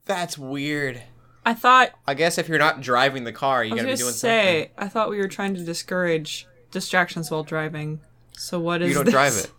[0.05, 1.03] That's weird.
[1.45, 3.97] I thought I guess if you're not driving the car, you I was gotta gonna
[3.97, 7.99] be doing say I thought we were trying to discourage distractions while driving.
[8.37, 8.89] So what something.
[8.89, 9.13] You don't this?
[9.13, 9.51] drive it.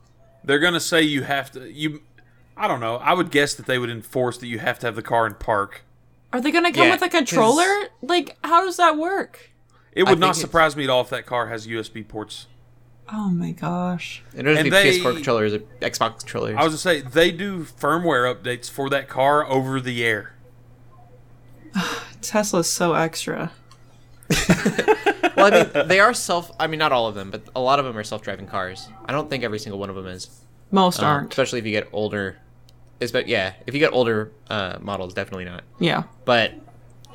[0.45, 1.69] They're gonna say you have to.
[1.69, 2.01] You,
[2.55, 2.95] I don't know.
[2.95, 5.33] I would guess that they would enforce that you have to have the car in
[5.33, 5.81] park.
[6.33, 7.89] Are they gonna come Yeah, with a controller?
[8.01, 9.51] Like, how does that work?
[9.93, 12.47] It would not surprise me at all if that car has USB ports.
[13.11, 14.23] Oh my gosh.
[14.33, 16.55] It doesn't And be they- PS4 controllers or Xbox controllers.
[16.57, 20.33] I was gonna say they do firmware updates for that car over the air.
[22.21, 23.51] Tesla's so extra.
[25.35, 26.51] well, I mean, they are self.
[26.59, 28.87] I mean, not all of them, but a lot of them are self-driving cars.
[29.05, 30.29] I don't think every single one of them is.
[30.71, 31.33] Most Um, aren't.
[31.33, 32.37] especially if you get older.
[33.01, 35.63] Is but yeah, if you get older uh, models, definitely not.
[35.79, 36.03] Yeah.
[36.23, 36.53] But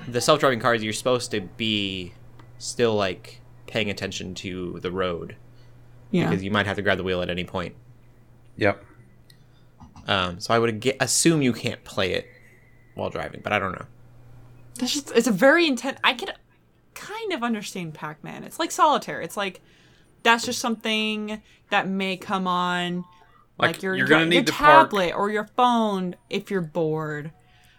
[0.08, 2.12] the self-driving cars, you're supposed to be
[2.58, 5.36] still like paying attention to the road
[6.10, 6.28] Yeah.
[6.28, 7.74] because you might have to grab the wheel at any point.
[8.56, 8.84] Yep.
[10.08, 12.26] Um, so I would ge- assume you can't play it
[12.94, 13.86] while driving, but I don't know.
[14.78, 16.30] That's just it's a very intense I can
[16.94, 18.44] kind of understand Pac-Man.
[18.44, 19.20] It's like solitaire.
[19.20, 19.60] It's like
[20.22, 23.04] that's just something that may come on
[23.58, 26.50] like, Like, your, you're gonna your, need your to park- tablet or your phone if
[26.50, 27.32] you're bored.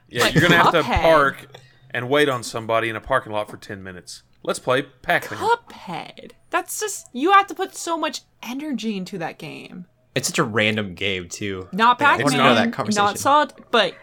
[0.10, 1.48] Yeah, Like you're gonna have to park
[1.92, 4.24] and wait on somebody in a parking lot for ten minutes.
[4.44, 5.40] Let's play Pac-Man.
[5.40, 6.32] Cuphead.
[6.50, 9.86] That's just you have to put so much energy into that game.
[10.16, 11.68] It's such a random game too.
[11.72, 13.04] Not Pac-Man, didn't know that conversation.
[13.06, 13.94] not solid, but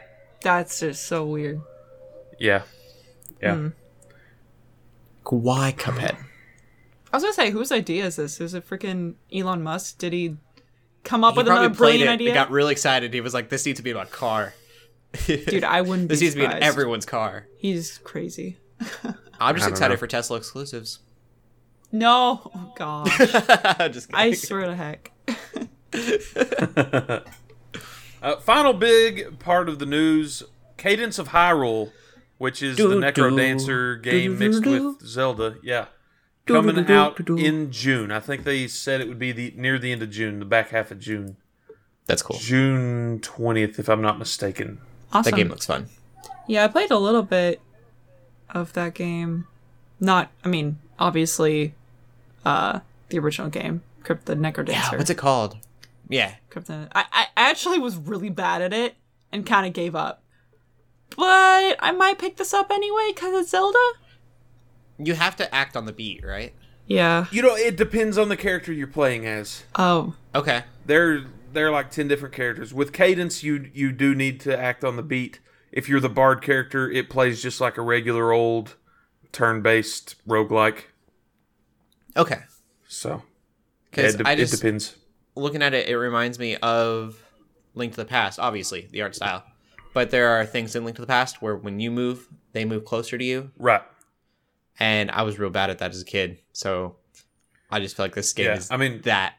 [0.43, 1.61] that's just so weird.
[2.39, 2.63] Yeah.
[3.43, 3.55] Yeah.
[3.57, 3.69] Hmm.
[5.29, 6.17] Why Cuphead?
[7.13, 8.41] I was gonna say, whose idea is this?
[8.41, 9.99] Is it freaking Elon Musk?
[9.99, 10.37] Did he
[11.05, 12.15] come up He with probably another played brilliant it.
[12.15, 12.29] idea?
[12.31, 13.15] He got really excited.
[13.15, 14.55] He was like, "This needs to be in my car."
[15.27, 16.09] Dude, I wouldn't.
[16.11, 17.47] this be needs to be in everyone's car.
[17.57, 18.59] He's crazy.
[19.41, 19.99] I'm just excited know.
[19.99, 20.99] for Tesla exclusives.
[21.93, 23.07] No, oh god,
[23.93, 24.15] just kidding.
[24.17, 25.13] I swear to heck.
[28.23, 30.43] Uh, final big part of the news:
[30.79, 31.93] Cadence of Hyrule,
[32.39, 33.37] which is the Necro do.
[33.37, 35.57] Dancer game Do, do, mixed do, with Zelda.
[35.63, 35.87] Yeah.
[36.47, 37.37] Do, Coming do, do, out do, do.
[37.39, 38.11] in June.
[38.13, 40.71] I think they said it would be the near the end of June, the back
[40.71, 41.37] half of June.
[42.07, 42.39] That's cool.
[42.39, 44.81] June 20th, if I'm not mistaken.
[45.13, 45.31] Awesome.
[45.31, 45.89] That game looks fun.
[46.47, 47.63] Yeah, I played a little bit
[48.51, 49.47] of that game.
[50.01, 51.75] Not, I mean, obviously,
[52.45, 54.69] uh, the original game, Crypt the Necrodancer.
[54.69, 55.57] Yeah, what's it called?
[56.09, 56.89] Yeah, Crypto.
[56.95, 58.97] I, I actually was really bad at it
[59.33, 60.23] and kind of gave up.
[61.17, 63.79] But I might pick this up anyway because it's Zelda.
[64.99, 66.53] You have to act on the beat, right?
[66.87, 67.27] Yeah.
[67.31, 69.65] You know, it depends on the character you're playing as.
[69.77, 70.15] Oh.
[70.35, 70.65] Okay.
[70.87, 72.75] There, there are like ten different characters.
[72.75, 75.41] With Cadence, you you do need to act on the beat.
[75.73, 78.77] If you're the bard character, it plays just like a regular old
[79.33, 80.83] turn-based roguelike.
[82.17, 82.41] Okay.
[82.87, 83.21] So yeah,
[83.91, 84.97] Because it, de- I it just depends.
[85.35, 87.21] looking at it, it reminds me of
[87.75, 88.39] Link to the Past.
[88.39, 89.43] Obviously, the art style,
[89.93, 92.85] but there are things in Link to the Past where when you move, they move
[92.85, 93.83] closer to you, Right.
[94.79, 96.39] And I was real bad at that as a kid.
[96.53, 96.97] So
[97.71, 99.35] I just feel like this game Yeah, is I mean- that.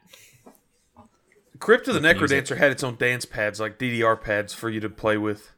[1.58, 2.18] Crypt of the music.
[2.18, 5.52] Necrodancer had its own dance pads, like DDR pads for you to play with.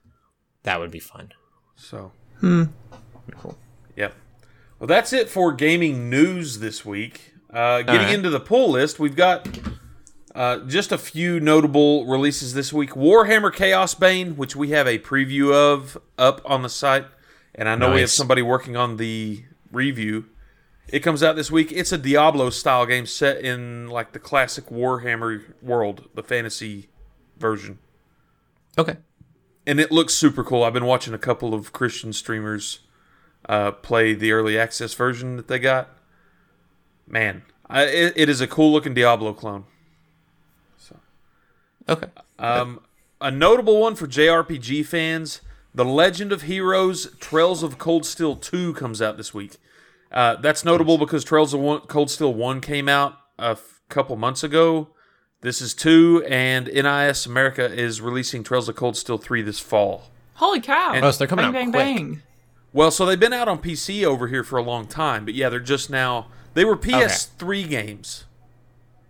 [0.63, 1.33] That would be fun.
[1.75, 3.59] So, Cool.
[3.97, 4.15] yep.
[4.79, 7.35] Well, that's it for gaming news this week.
[7.53, 8.15] Uh, getting Alright.
[8.15, 9.49] into the pull list, we've got
[10.37, 12.91] uh, just a few notable releases this week.
[12.91, 17.07] Warhammer Chaos Bane, which we have a preview of up on the site,
[17.57, 20.27] and I know we have somebody working on the review.
[20.89, 21.71] It comes out this week.
[21.71, 26.89] It's a Diablo style game set in like the classic Warhammer world, the fantasy
[27.39, 27.79] version.
[28.79, 28.97] Okay.
[29.67, 30.63] and it looks super cool.
[30.65, 32.79] I've been watching a couple of Christian streamers
[33.49, 35.91] uh, play the early access version that they got.
[37.07, 39.65] Man, I, it, it is a cool looking Diablo clone.
[40.79, 40.97] So,
[41.89, 42.07] okay.
[42.39, 42.81] Um,
[43.21, 45.41] a notable one for JRPG fans:
[45.75, 49.57] The Legend of Heroes: Trails of Cold Steel 2 comes out this week.
[50.11, 54.17] Uh, that's notable because Trails of One, Cold Steel 1 came out a f- couple
[54.17, 54.89] months ago.
[55.43, 60.11] This is 2, and NIS America is releasing Trails of Cold Steel 3 this fall.
[60.35, 60.93] Holy cow!
[60.95, 61.85] Oh, so they're coming bang, out bang, quick.
[61.85, 62.23] bang.
[62.73, 65.49] Well, so they've been out on PC over here for a long time, but yeah,
[65.49, 66.29] they're just now.
[66.55, 68.25] They were PS3 games,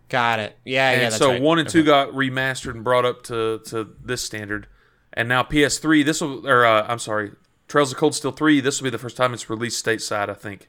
[0.09, 0.57] Got it.
[0.65, 1.09] Yeah, and yeah.
[1.11, 1.41] That's so right.
[1.43, 4.67] one and two got remastered and brought up to to this standard,
[5.19, 6.03] and now PS3.
[6.05, 7.33] This will, or uh, I'm sorry,
[7.67, 8.61] Trails of Cold Steel 3.
[8.61, 10.69] This will be the first time it's released stateside, I think.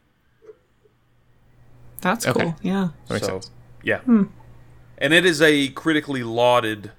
[2.01, 2.41] That's Okay.
[2.41, 2.55] cool.
[2.61, 2.89] Yeah.
[3.07, 3.51] That makes so, sense.
[3.83, 4.01] yeah,
[4.97, 6.91] and it is a critically lauded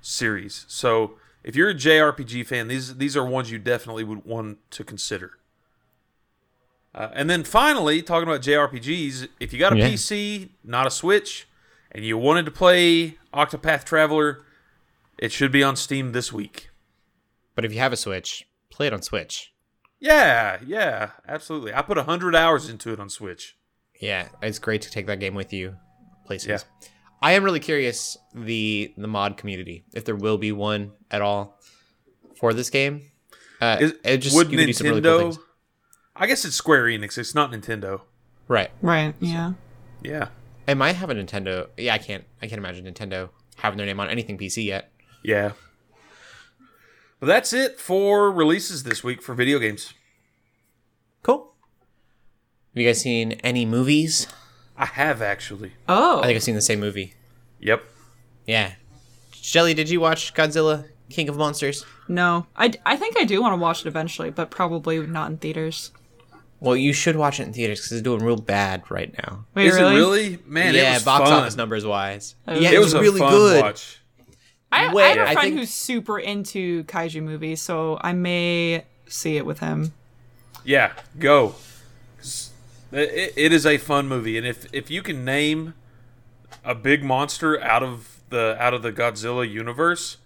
[0.00, 0.64] series.
[0.68, 4.84] So if you're a JRPG fan, these these are ones you definitely would want to
[4.84, 5.32] consider.
[6.94, 9.88] Uh, and then finally, talking about JRPGs, if you got a Yeah.
[9.90, 11.46] PC, not a Switch,
[11.92, 14.42] and you wanted to play Octopath Traveler,
[15.18, 16.67] it should be on Steam this week.
[17.58, 19.52] But if you have a Switch, play it on Switch.
[19.98, 21.74] Yeah, yeah, absolutely.
[21.74, 23.56] I put 100 hours into it on Switch.
[24.00, 25.74] Yeah, it's great to take that game with you
[26.24, 26.46] places.
[26.46, 26.58] Yeah.
[27.20, 31.58] I am really curious the the mod community if there will be one at all
[32.36, 33.10] for this game.
[33.60, 35.20] Uh, Is, it just would you could do some really cool Nintendo?
[35.34, 35.38] things.
[36.14, 37.18] I guess it's Square Enix.
[37.18, 38.02] It's not Nintendo.
[38.46, 38.70] Right.
[38.82, 39.16] Right.
[39.18, 39.54] Yeah.
[40.04, 40.28] Yeah,
[40.68, 41.70] It might have a Nintendo.
[41.76, 42.22] Yeah, I can't.
[42.40, 44.92] I can't imagine Nintendo having their name on anything PC yet.
[45.24, 45.54] yeah.
[47.20, 49.92] But that's it for releases this week for video games.
[51.22, 51.52] Cool.
[52.74, 54.26] Have you guys seen any movies?
[54.76, 55.72] I have actually.
[55.88, 56.20] Oh.
[56.20, 57.14] I think I've seen the same movie.
[57.60, 57.82] Yep.
[58.46, 58.72] Yeah.
[59.32, 61.84] Shelly, did you watch Godzilla King of Monsters?
[62.06, 62.46] no.
[62.56, 65.90] I, I think I do want to watch it eventually, but probably not in theaters.
[66.60, 69.44] Well, you should watch it in theaters because it's doing real bad right now.
[69.54, 69.94] Wait, Is really?
[69.94, 70.38] it really?
[70.46, 71.32] Man, yeah, it was box fun.
[71.42, 72.34] office numbers wise.
[72.46, 72.52] Oh.
[72.54, 73.62] yeah, It it It was, was a really fun good.
[73.62, 74.00] watch.
[74.70, 79.36] I, I have a friend think- who's super into kaiju movies, so I may see
[79.36, 79.94] it with him.
[80.64, 81.54] Yeah, go.
[82.90, 85.74] It, it is a fun movie, and if if you can name
[86.64, 90.16] a big monster out of the out of the Godzilla universe,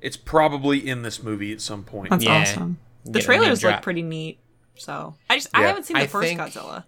[0.00, 2.10] it's probably in this movie at some point.
[2.10, 2.40] That's Yeah.
[2.42, 2.78] awesome.
[3.04, 3.82] The Get a trailers look drop.
[3.82, 4.38] pretty neat.
[4.76, 6.84] So I just I haven't seen the I first think- Godzilla.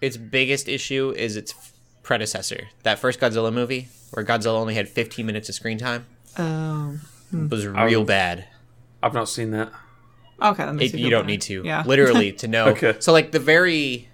[0.00, 1.54] Its biggest issue is its
[2.02, 2.68] predecessor.
[2.82, 6.06] That first Godzilla movie, where Godzilla only had 15 minutes of screen time,
[6.38, 6.98] Oh.
[7.32, 8.46] was real bad.
[9.02, 9.72] I've not seen that.
[10.42, 11.26] Okay, that makes It, me you don't better.
[11.30, 11.62] need to.
[11.64, 11.84] Yeah.
[11.86, 12.66] Literally to know.
[12.68, 12.96] Okay.
[13.00, 14.08] So like the very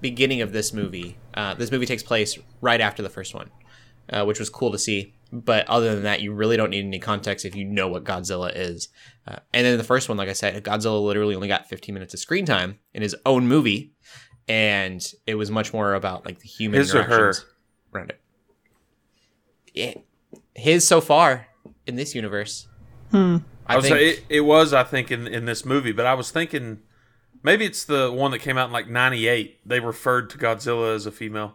[0.00, 3.50] beginning of this movie, uh, this movie takes place right after the first one,
[4.10, 5.14] uh, which was cool to see.
[5.32, 8.52] But other than that, you really don't need any context if you know what Godzilla
[8.54, 8.88] is.
[9.26, 12.14] Uh, and then the first one, like I said, Godzilla literally only got 15 minutes
[12.14, 13.92] of screen time in his own movie,
[14.46, 17.14] and it was much more about like the human His or her?
[17.14, 17.46] interactions
[17.92, 18.20] around it.
[19.72, 19.94] Yeah,
[20.54, 21.46] his so far
[21.86, 22.68] in this universe.
[23.10, 23.38] Hmm.
[23.66, 26.06] I, I was think say it, it was, I think, in in this movie, but
[26.06, 26.80] I was thinking
[27.42, 29.60] maybe it's the one that came out in like '98.
[29.66, 31.54] They referred to Godzilla as a female.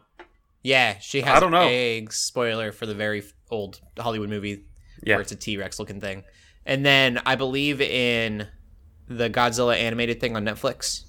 [0.64, 1.68] Yeah, she has I don't know.
[1.68, 2.16] eggs.
[2.18, 4.66] Spoiler for the very old Hollywood movie
[5.04, 5.16] Yeah.
[5.16, 6.24] where it's a T Rex looking thing.
[6.66, 8.48] And then I believe in
[9.08, 11.06] the Godzilla animated thing on Netflix,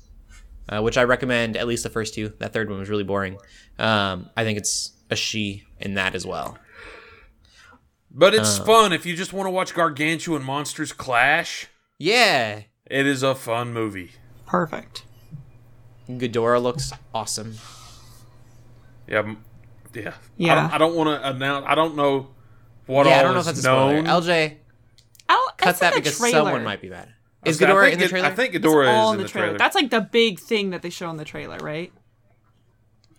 [0.68, 2.28] uh, which I recommend at least the first two.
[2.38, 3.38] That third one was really boring.
[3.78, 6.56] Um, I think it's a she in that as well.
[8.10, 8.64] But it's Uh.
[8.64, 11.68] fun if you just want to watch gargantuan monsters clash.
[11.98, 14.12] Yeah, It is a fun movie.
[14.46, 15.04] Perfect.
[16.08, 17.56] Ghidorah looks awesome.
[19.06, 19.34] Yeah,
[19.94, 20.52] yeah, Yeah.
[20.52, 21.66] I don't, I don't want to announce.
[21.68, 22.28] I don't know
[22.86, 24.02] what yeah, all I don't know if is that's a spoiler.
[24.02, 24.06] known.
[24.22, 24.56] LJ,
[25.28, 26.38] I'll, cut that because trailer.
[26.38, 27.12] someone might be bad.
[27.44, 28.26] Is Okay, Ghidorah think in the it- trailer?
[28.26, 29.46] I think It's Ghidorah all is in the trailer.
[29.48, 29.58] trailer.
[29.58, 31.92] That's like the big thing that they show in the trailer, right?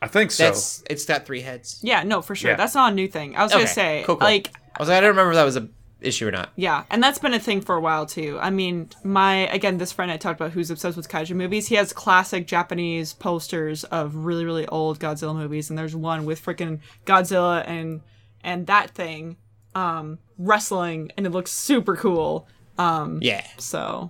[0.02, 0.44] I think so.
[0.46, 1.80] That's it's got three heads.
[1.82, 2.52] Yeah, no, for sure.
[2.52, 2.58] Yeah.
[2.58, 3.36] That's not a new thing.
[3.38, 4.26] I was Okay, gonna say, cool, cool.
[4.28, 5.68] like, I was like, I don't remember if that was a
[6.02, 6.50] issue or not.
[6.56, 8.40] yeah, and that's been a thing for a while too.
[8.42, 11.68] I mean, my again, this friend I talked about who's obsessed with kaiju movies.
[11.68, 16.44] He has classic Japanese posters of really, really old Godzilla movies, and there's one with
[16.44, 18.02] freaking Godzilla and
[18.44, 19.38] and that thing
[19.76, 22.48] um wrestling, and it looks super cool.
[22.80, 23.46] Yeah.
[23.60, 24.10] So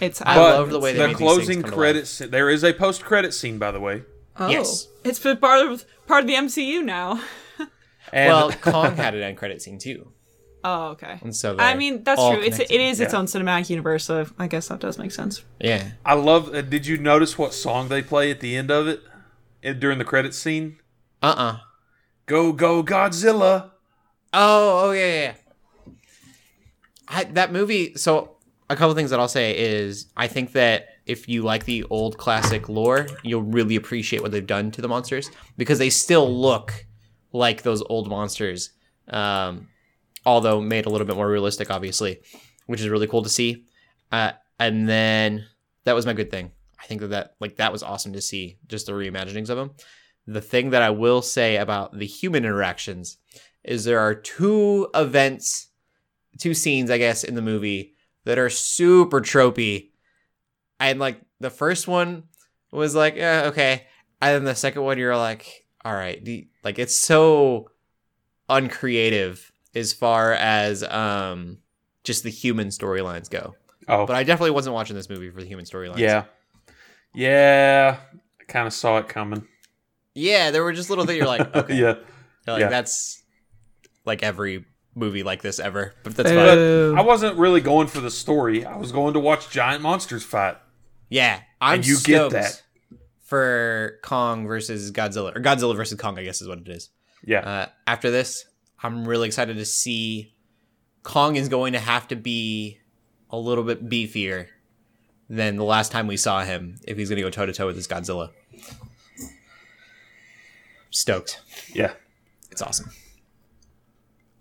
[0.00, 1.76] it's I I but love the way they the make these things closing come to
[1.76, 2.18] credits.
[2.18, 4.04] There is a post credit scene, by the way.
[4.38, 4.88] oh, Yes.
[5.04, 7.22] it's part of part of the MCU now.
[8.12, 10.12] And Well, Kong had an end credit scene too,
[10.62, 11.18] Oh, okay.
[11.22, 12.38] and so I mean, that's true.
[12.40, 12.74] It's connected.
[12.74, 13.18] it is its Yeah.
[13.18, 15.42] own cinematic universe, so I guess that does make sense.
[15.60, 15.92] Yeah.
[16.04, 16.54] I love.
[16.54, 19.00] Uh, did you notice what song they play at the end of it,
[19.80, 20.78] during the credit scene?
[21.22, 21.34] Uh.
[21.36, 21.56] uh
[22.26, 23.70] Go go Godzilla!
[24.32, 24.88] Oh.
[24.88, 25.06] Oh yeah.
[25.06, 25.22] Yeah.
[25.86, 25.92] yeah.
[27.08, 27.94] I, that movie.
[27.96, 28.36] So
[28.68, 32.18] a couple things that I'll say is I think that if you like the old
[32.18, 36.86] classic lore, you'll really appreciate what they've done to the monsters because they still look
[37.32, 38.70] like those old monsters,
[39.08, 39.68] um,
[40.24, 42.20] although made a little bit more realistic, obviously,
[42.66, 43.64] which is really cool to see.
[44.12, 45.46] Uh, and then
[45.84, 46.52] that was my good thing.
[46.80, 49.72] I think that, that like that was awesome to see, just the reimaginings of them.
[50.26, 53.18] The thing that I will say about the human interactions
[53.64, 55.68] is there are two events,
[56.38, 59.90] two scenes, I guess, in the movie that are super tropey.
[60.78, 62.24] And like the first one
[62.70, 63.86] was like, yeah, okay.
[64.20, 67.70] And then the second one, you're like, all right, the, like it's so
[68.48, 71.58] uncreative as far as um
[72.04, 73.54] just the human storylines go.
[73.88, 75.98] Oh, But I definitely wasn't watching this movie for the human storylines.
[75.98, 76.24] yeah,
[77.14, 77.98] yeah.
[78.40, 79.46] I kind of saw it coming.
[80.14, 81.74] Yeah, there were just little things you're like, okay.
[81.74, 81.94] yeah,
[82.46, 82.68] You're like Yeah.
[82.68, 83.22] that's
[84.04, 84.64] like every
[84.94, 85.94] movie like this ever.
[86.02, 86.46] But that's Uh, fine.
[86.46, 86.94] but Boo.
[86.98, 88.64] I wasn't really going for the story.
[88.64, 90.56] I was going to watch giant monsters fight.
[91.08, 92.62] Yeah, I'm And you get that.
[93.30, 96.90] For Kong versus Godzilla or Godzilla versus Kong, I guess is what it is.
[97.24, 98.44] Yeah, Uh, after this,
[98.82, 100.34] I'm really excited to see
[101.04, 102.80] Kong is going to have to be
[103.30, 104.48] a little bit beefier
[105.28, 107.66] than the last time we saw him if he's going to go toe to toe
[107.66, 108.30] with this Godzilla.
[110.90, 111.40] Stoked.
[111.72, 111.92] yeah.
[112.50, 112.90] It's awesome.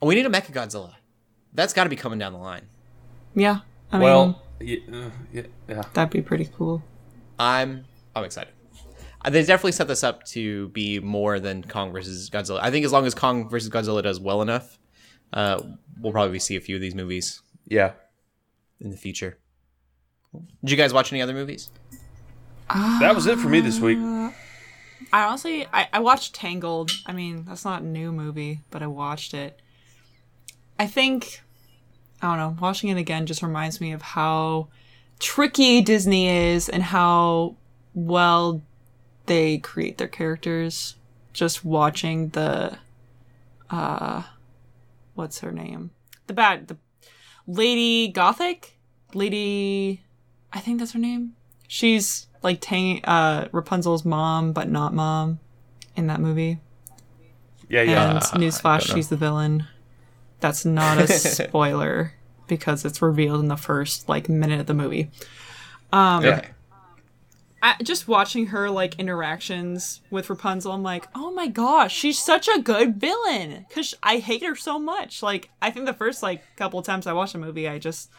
[0.01, 0.95] Oh, we need a Mecha Godzilla.
[1.53, 2.65] That's got to be coming down the line.
[3.35, 3.59] yeah,
[3.91, 5.83] I mean, well, yeah, uh, yeah, yeah.
[5.93, 6.81] that'd be pretty cool.
[7.37, 7.85] I'm
[8.15, 8.53] I'm excited.
[9.24, 12.59] Uh, They definitely set this up to be more than Kong versus Godzilla.
[12.61, 14.78] I think as long as Kong versus Godzilla does well enough,
[15.34, 15.61] uh,
[15.99, 17.93] we'll probably see a few of these movies yeah.
[18.80, 19.38] in the future.
[20.34, 21.70] Did you guys watch any other movies?
[22.70, 23.97] That was it for me this week.
[25.11, 26.91] I honestly, I, I watched Tangled.
[27.05, 29.59] I mean, that's not a new movie, but I watched it.
[30.78, 31.41] I think,
[32.22, 34.67] I don't know, watching it again just reminds me of how
[35.17, 37.55] tricky Disney is and how
[37.95, 38.61] well
[39.30, 40.95] they create their characters.
[41.32, 42.77] Just watching the,
[43.69, 44.23] uh,
[45.13, 45.91] what's her name?
[46.27, 46.77] The bad, the
[47.47, 48.77] Lady Gothic?
[49.13, 50.03] Lady,
[50.51, 51.36] I think that's her name.
[51.67, 55.39] She's like Tang, uh, Rapunzel's mom, but not mom
[55.95, 56.59] in that movie.
[57.69, 58.09] Yeah, yeah.
[58.09, 59.67] And Uh, newsflash, she's the villain.
[60.39, 62.13] That's not a spoiler
[62.47, 65.11] because it's revealed in the first like minute of the movie.
[65.93, 66.45] Um, yeah.
[67.62, 72.47] I, just watching her like interactions with Rapunzel, I'm like, oh my gosh, she's such
[72.47, 75.22] a good villain because I hate her so much.
[75.22, 78.10] Like, I think the first like couple times I watched the movie, I just,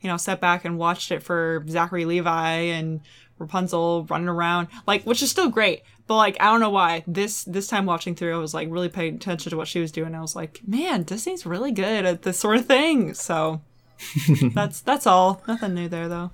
[0.00, 3.00] you know, sat back and watched it for Zachary Levi and
[3.38, 5.82] Rapunzel running around, like, which is still great.
[6.06, 8.88] But like, I don't know why this this time watching through, I was like really
[8.88, 10.14] paying attention to what she was doing.
[10.14, 13.14] I was like, man, Disney's really good at this sort of thing.
[13.14, 13.62] So
[14.54, 15.42] that's that's all.
[15.46, 16.30] Nothing new there though.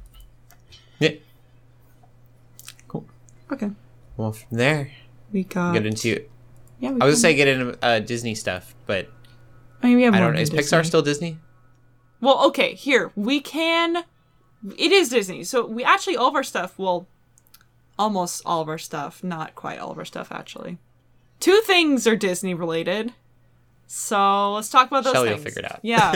[0.98, 1.12] Yeah.
[3.52, 3.70] Okay,
[4.16, 4.92] Well, from there,
[5.32, 5.72] we got.
[5.72, 6.24] get into.
[6.80, 9.08] yeah, we I was gonna say get into uh, Disney stuff, but
[9.82, 10.40] I mean, we have I more don't know.
[10.40, 10.78] Is Disney.
[10.78, 11.38] Pixar still Disney?
[12.20, 14.04] Well, okay, here we can.
[14.76, 16.78] It is Disney, so we actually all of our stuff.
[16.78, 17.06] Well,
[17.98, 20.78] almost all of our stuff, not quite all of our stuff, actually.
[21.40, 23.12] Two things are Disney related,
[23.90, 25.14] so let's talk about those.
[25.14, 25.54] Shelly will things.
[25.54, 25.80] figure it out.
[25.82, 26.12] Yeah.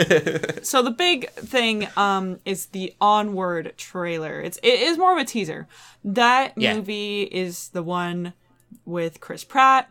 [0.63, 4.39] so the big thing um is the Onward trailer.
[4.39, 5.67] It's it is more of a teaser.
[6.05, 6.75] That Yeah.
[6.75, 8.33] movie is the one
[8.85, 9.89] with Chris Pratt,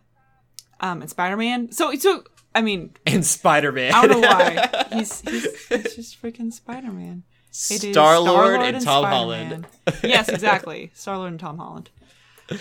[0.80, 1.72] um, and Spider Man.
[1.72, 2.24] So so
[2.54, 3.92] I mean And Spider Man.
[3.92, 4.84] I don't know why.
[4.92, 7.24] He's he's, he's just freaking Spider Man.
[7.50, 9.66] Star Lord and Tom Holland.
[10.02, 10.90] yes, exactly.
[10.94, 11.90] Star Lord and Tom Holland.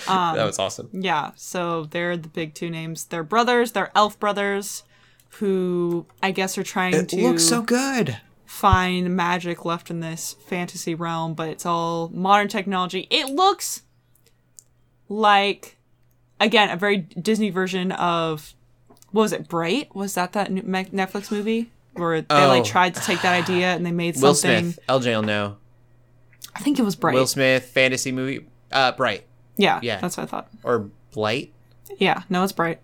[0.07, 0.89] Um, that was awesome.
[0.93, 3.05] Yeah, so they're the big two names.
[3.05, 3.72] They're brothers.
[3.74, 4.84] They're elf brothers,
[5.40, 8.18] who I guess are trying to good.
[8.46, 13.08] find magic left in this fantasy realm, but it's all modern technology.
[13.10, 13.84] It looks
[15.10, 15.78] like
[16.40, 18.54] again a very Disney version of
[19.12, 19.48] what was it?
[19.48, 22.48] Bright was that that Netflix movie where they Oh.
[22.48, 24.72] like tried to take that idea and they made Will something.
[24.74, 24.80] Smith.
[24.88, 25.58] LJ will know.
[26.56, 27.16] I think it was Bright.
[27.16, 28.46] Will Smith fantasy movie.
[28.72, 29.26] Uh, Bright
[29.58, 30.00] yeah, Yeah.
[30.00, 30.50] that's what I thought.
[30.64, 31.52] or Blight.
[31.98, 32.80] Yeah, no, it's Bright.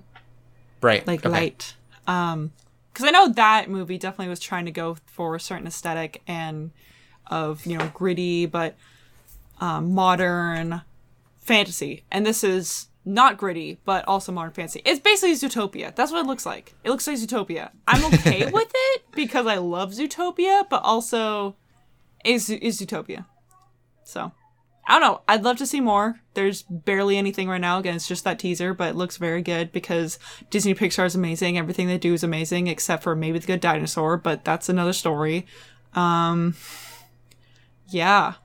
[0.81, 1.07] Bright.
[1.07, 1.29] like okay.
[1.29, 1.75] light.
[2.07, 2.53] Um,
[2.91, 6.71] because I know that movie definitely was trying to go for a certain aesthetic and
[7.27, 8.75] of you know gritty but
[9.59, 10.81] um, modern
[11.39, 14.81] fantasy, and this is not gritty but also modern fantasy.
[14.83, 15.93] It's basically Zootopia.
[15.95, 16.73] That's what it looks like.
[16.83, 17.69] It looks like Zootopia.
[17.87, 21.55] I'm okay with it because I love Zootopia, but also
[22.25, 23.25] is is Zootopia.
[24.03, 24.31] So.
[24.89, 25.21] I don't know.
[25.27, 26.21] I'd love to see more.
[26.33, 27.77] There's barely anything right now.
[27.77, 30.17] Again, it's just that teaser, but it looks very good because
[30.49, 31.57] Disney Pixar is amazing.
[31.57, 35.45] Everything they do is amazing, except for maybe the good dinosaur, but that's another story.
[35.93, 36.55] Um,
[37.89, 38.35] yeah.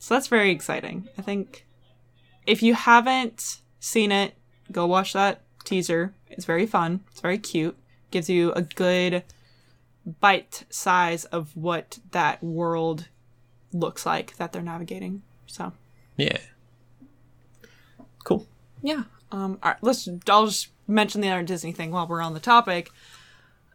[0.00, 1.08] So that's very exciting.
[1.16, 1.64] I think
[2.44, 4.34] if you haven't seen it,
[4.72, 6.12] go watch that teaser.
[6.28, 7.00] It's very fun.
[7.12, 7.76] It's very cute.
[8.10, 9.22] Gives you a good
[10.20, 13.08] bite size of what that world
[13.78, 15.22] looks like that they're navigating.
[15.46, 15.72] So
[16.16, 16.38] Yeah.
[18.24, 18.46] Cool.
[18.82, 19.04] yeah.
[19.32, 20.08] Um, all right, let's.
[20.28, 22.90] I'll just mention the other Disney thing while we're on the topic.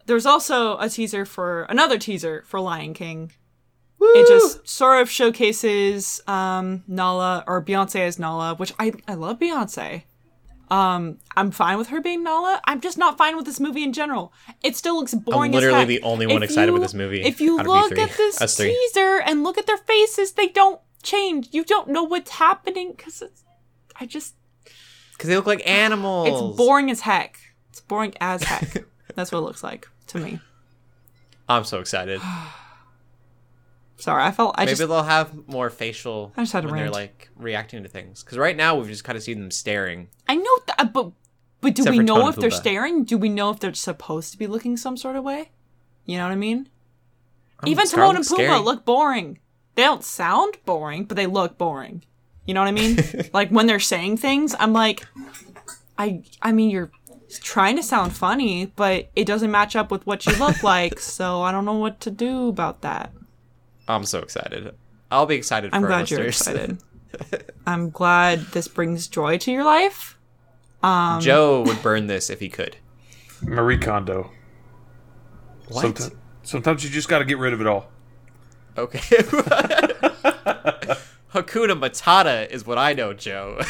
[0.06, 3.32] There's also a teaser for another teaser for Lion King.
[4.00, 9.38] It just sort of showcases um, Nala or Beyonce as Nala, which I I love
[9.38, 10.02] Beyonce.
[10.72, 12.58] Um, I'm fine with her being Nala.
[12.64, 14.32] I'm just not fine with this movie in general.
[14.62, 15.54] It still looks boring.
[15.54, 15.70] as heck.
[15.70, 15.88] literally heck.
[15.88, 19.20] the only one If excited with this movie If you look at this Us teaser
[19.20, 21.48] and look at their faces, they don't change.
[21.52, 23.44] You don't know what's happening because it's.
[24.00, 24.34] I just
[25.12, 26.28] Because they look like animals.
[26.28, 27.38] it's boring as heck.
[27.68, 28.84] It's boring as heck.
[29.14, 30.40] That's what it looks like to me.
[31.50, 32.22] I'm so excited.
[34.02, 36.80] Sorry, I felt I Maybe just they'll have more facial I just had to when
[36.80, 38.24] they're like reacting to things.
[38.24, 40.08] Because right now we've just kind of seen them staring.
[40.26, 41.12] I know that, uh, but
[41.60, 43.04] but do Except we know if they're staring?
[43.04, 45.52] Do we know if they're supposed to be looking some sort of way?
[46.04, 46.68] You know what I mean?
[47.64, 49.38] Even Timon and Pumbaa look boring.
[49.76, 52.02] They don't sound boring, but they look boring.
[52.44, 52.98] You know what I mean?
[53.32, 55.06] like when they're saying things, I'm like,
[55.96, 56.90] I I mean you're
[57.40, 61.42] trying to sound funny, but it doesn't match up with what you look like, so
[61.42, 63.12] I don't know what to do about that.
[63.88, 64.74] I'm so excited.
[65.10, 66.78] I'll be excited I'm for glad you're excited.
[67.66, 70.18] I'm glad this brings joy to your life.
[70.82, 72.76] Um, Joe would burn this if he could.
[73.42, 74.30] Marie Kondo.
[75.68, 75.84] What?
[75.86, 77.90] Someti- sometimes you just got to get rid of it all.
[78.76, 78.98] Okay.
[81.32, 83.60] Hakuna Matata is what I know, Joe.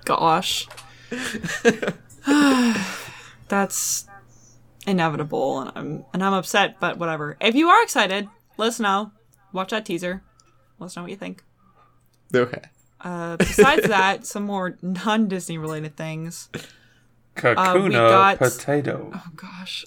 [0.04, 0.66] Gosh.
[3.48, 4.06] That's
[4.86, 7.36] inevitable and I'm and I'm upset, but whatever.
[7.40, 9.12] If you are excited, let us know.
[9.52, 10.22] Watch that teaser.
[10.78, 11.42] Let us know what you think.
[12.34, 12.62] okay.
[13.00, 16.48] Uh, besides that, some more non Disney related things.
[17.36, 19.10] Kakuna got- potato.
[19.14, 19.84] Oh gosh.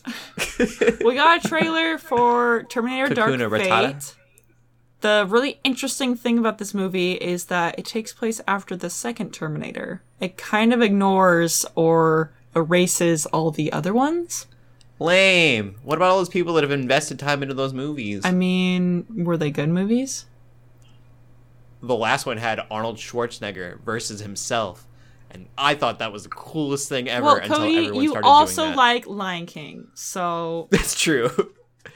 [1.03, 3.93] we got a trailer for Terminator Dark Kakuna Matata?
[3.93, 4.15] Fate.
[5.01, 9.31] The really interesting thing about this movie is that it takes place after the second
[9.33, 10.01] Terminator.
[10.21, 14.47] It kind of ignores or erases all the other ones.
[14.99, 15.75] Lame.
[15.83, 18.21] What about all those people that have invested time into those movies?
[18.23, 20.25] I mean, were they good movies?
[21.81, 24.87] the last one had Arnold Schwarzenegger versus himself.
[25.29, 28.25] And I thought that was the coolest thing ever well, until Cody, everyone you started
[28.27, 28.77] also doing that.
[28.77, 31.29] like Lion King, so That's true.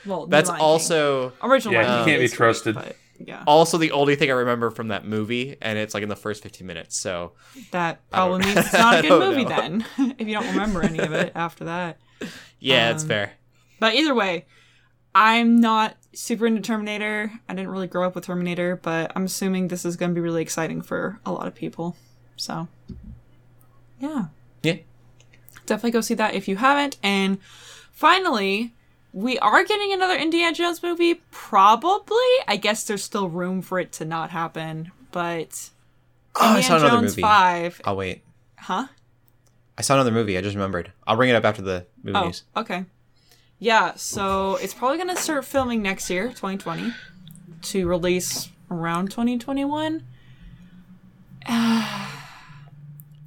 [0.06, 0.66] well, That's Lion King.
[0.68, 1.74] also original.
[1.74, 2.76] Yeah, Lion you can't be trusted.
[2.76, 6.10] but yeah, also the only thing I remember from that movie, and it's like in
[6.10, 6.98] the first 15 minutes.
[6.98, 7.32] So
[7.72, 9.50] that I don't- probably means it's not a I good movie know.
[9.50, 9.86] then.
[10.20, 11.98] if you don't remember any of it after that.
[12.60, 13.34] Yeah, Um, fair.
[13.80, 14.46] But either way,
[15.14, 17.32] I'm not super into Terminator.
[17.48, 20.22] I didn't really grow up with Terminator, but I'm assuming this is going to be
[20.22, 21.96] really exciting for a lot of people.
[22.36, 22.68] So,
[24.00, 24.26] yeah.
[24.64, 24.78] Yeah.
[25.66, 26.98] Definitely go see that if you haven't.
[27.04, 27.40] And
[27.92, 28.74] finally,
[29.14, 31.16] we are getting another Indiana Jones movie.
[31.32, 32.18] Probably.
[32.48, 35.70] I guess there's still room for it to not happen, but
[36.36, 37.22] Oh, I saw Indiana another Jones movie.
[37.22, 37.82] 5.
[37.86, 38.24] I'll wait.
[38.58, 38.88] Huh?
[39.78, 40.38] I saw another movie.
[40.38, 40.92] I just remembered.
[41.06, 42.44] I'll bring it up after the movie Oh, news.
[42.56, 42.86] okay.
[43.60, 46.94] Yeah, so it's probably gonna start filming next year, 2020,
[47.64, 50.04] to release around 2021.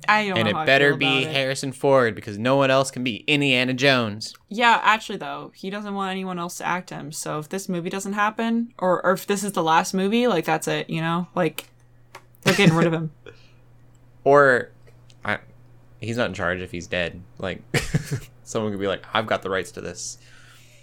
[0.09, 1.31] I don't And it better be it.
[1.33, 4.35] Harrison Ford because no one else can be Indiana Jones.
[4.49, 7.13] Yeah, actually, though, he doesn't want anyone else to act him.
[7.13, 10.45] So if this movie doesn't happen, or, or if this is the last movie, like
[10.45, 11.71] that's it, you know, like
[12.43, 13.11] they're getting rid of him.
[14.23, 14.69] Or
[16.01, 17.21] he's not in charge if he's dead.
[17.39, 17.63] Like
[18.45, 20.19] someone could be like, "I've got the rights to this."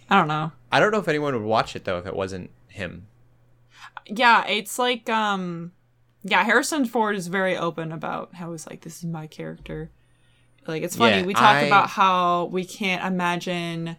[0.10, 0.52] I don't know.
[0.72, 3.08] I don't know if anyone would watch it though if it wasn't him.
[4.06, 5.72] Yeah, it's like um
[6.24, 9.90] yeah, Harrison Ford is very open about how he's like, this is my character.
[10.66, 11.20] Like, it's funny.
[11.22, 13.96] Yeah, we talk I- about how we can't imagine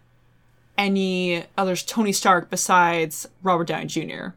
[0.77, 4.27] any others Tony Stark besides Robert Downey Jr.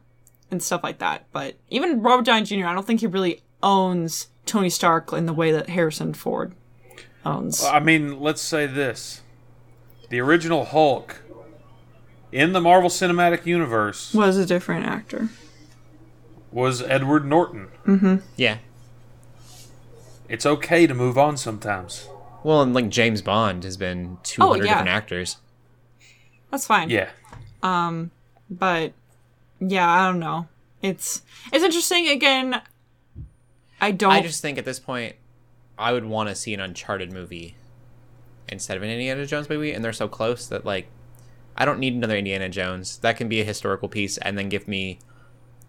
[0.49, 1.25] and stuff like that.
[1.31, 5.33] But even Robert Downey Jr., I don't think he really owns Tony Stark in the
[5.33, 6.53] way that Harrison Ford
[7.25, 7.63] owns.
[7.63, 9.21] I mean, let's say this:
[10.09, 11.21] the original Hulk
[12.31, 15.29] in the Marvel Cinematic Universe Was a different actor.
[16.51, 17.67] was Edward Norton.
[17.85, 18.15] Mm-hmm.
[18.35, 18.57] Yeah.
[20.29, 22.07] It's okay to move on sometimes.
[22.43, 24.63] Well, and like James Bond has been 200 Oh, yeah.
[24.71, 25.37] different actors.
[26.51, 26.89] That's fine.
[26.89, 27.09] Yeah.
[27.61, 28.11] Um,
[28.49, 28.93] but
[29.59, 30.47] yeah, I don't know.
[30.81, 31.21] It's
[31.51, 32.07] it's interesting.
[32.09, 32.61] Again,
[33.79, 34.11] I don't.
[34.11, 35.15] I just think at this point,
[35.77, 37.55] I would want to see an Uncharted movie
[38.47, 40.87] instead of an Indiana Jones movie, and they're so close that like,
[41.57, 42.97] I don't need another Indiana Jones.
[42.99, 44.99] That can be a historical piece, and then give me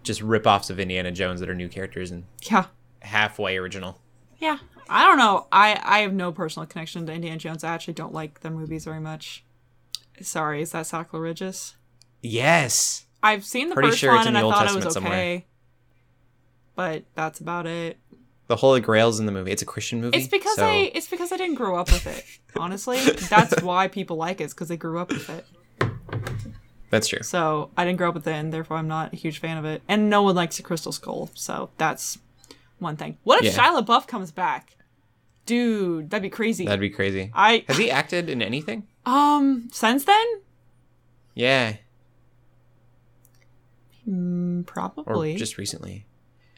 [0.03, 2.67] just rip-offs of Indiana Jones that are new characters and yeah,
[3.01, 4.01] halfway original.
[4.39, 4.59] yeah.
[4.87, 5.47] I don't know.
[5.51, 7.65] I I have no personal connection to Indiana Jones.
[7.65, 9.43] I actually don't like the movies very much.
[10.21, 11.77] Sorry, is that sacrilegious?
[12.21, 13.07] Yes.
[13.23, 15.13] I've seen the Pretty first sure one and I Old thought it was Testament somewhere.
[15.37, 15.47] okay.
[16.75, 17.97] But that's about it.
[18.47, 19.51] The Holy Grail's in the movie.
[19.53, 20.19] It's a Christian movie.
[20.19, 22.25] It's because so- I it's because I didn't grow up with it.
[22.57, 24.51] Honestly, that's why people like it.
[24.51, 25.47] because they grew up with it.
[26.91, 27.23] That's true.
[27.23, 29.65] So I didn't grow up with it, and therefore I'm not a huge fan of
[29.65, 29.83] it.
[29.89, 32.19] And no one likes the Crystal Skull, so that's
[32.79, 33.17] one thing.
[33.25, 33.65] What if Yeah.
[33.71, 34.77] Shia LaBeouf comes back?
[35.47, 36.65] Dude, that'd be crazy.
[36.67, 37.31] That'd be crazy.
[37.35, 38.87] I Has he acted in anything?
[39.07, 40.25] um since then
[41.35, 41.77] Yeah.
[44.07, 46.07] Or probably just recently.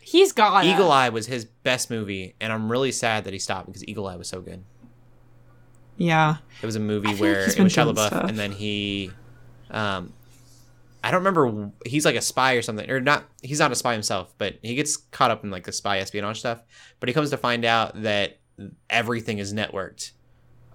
[0.07, 3.67] He's got Eagle Eye was his best movie, and I'm really sad that he stopped
[3.67, 4.63] because Eagle Eye was so good.
[5.97, 8.29] Yeah, It was a movie like where it was Shia LaBeouf, stuff.
[8.29, 9.11] and then he,
[9.71, 10.13] um,
[11.03, 11.71] I don't remember.
[11.87, 13.25] He's like a spy or something, or not.
[13.43, 16.39] He's not a spy himself, but he gets caught up in like the spy espionage
[16.41, 16.63] stuff.
[17.01, 18.39] But he comes to find out that
[18.91, 20.13] everything is networked,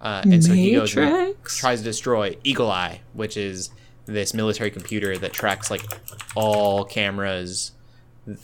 [0.00, 3.70] uh, and so he goes and tries to destroy Eagle Eye, which is
[4.06, 5.82] this military computer that tracks like
[6.34, 7.70] all cameras,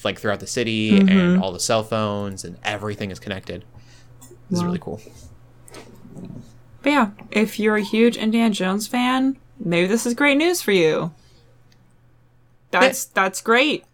[0.04, 1.08] like throughout the city, Mm-hmm.
[1.08, 3.64] and all the cell phones, and everything is connected.
[4.50, 5.00] This is really cool.
[6.82, 10.72] But yeah, if you're a huge Indiana Jones fan, maybe this is great news for
[10.72, 11.12] you.
[12.70, 13.84] That's that's great.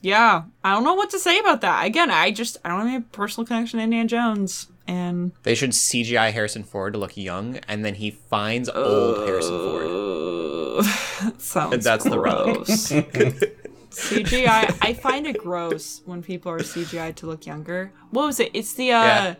[0.00, 1.84] Yeah, I don't know what to say about that.
[1.84, 5.70] Again, I just I don't have any personal connection to Indiana Jones, and They should
[5.70, 10.84] CGI Harrison Ford to look young, and then he finds old Harrison Ford.
[11.40, 12.64] sounds And that's the rub.
[13.98, 17.92] CGI, I find it gross when people are CGI to look younger.
[18.10, 18.50] What was it?
[18.54, 19.34] It's the uh, Yeah.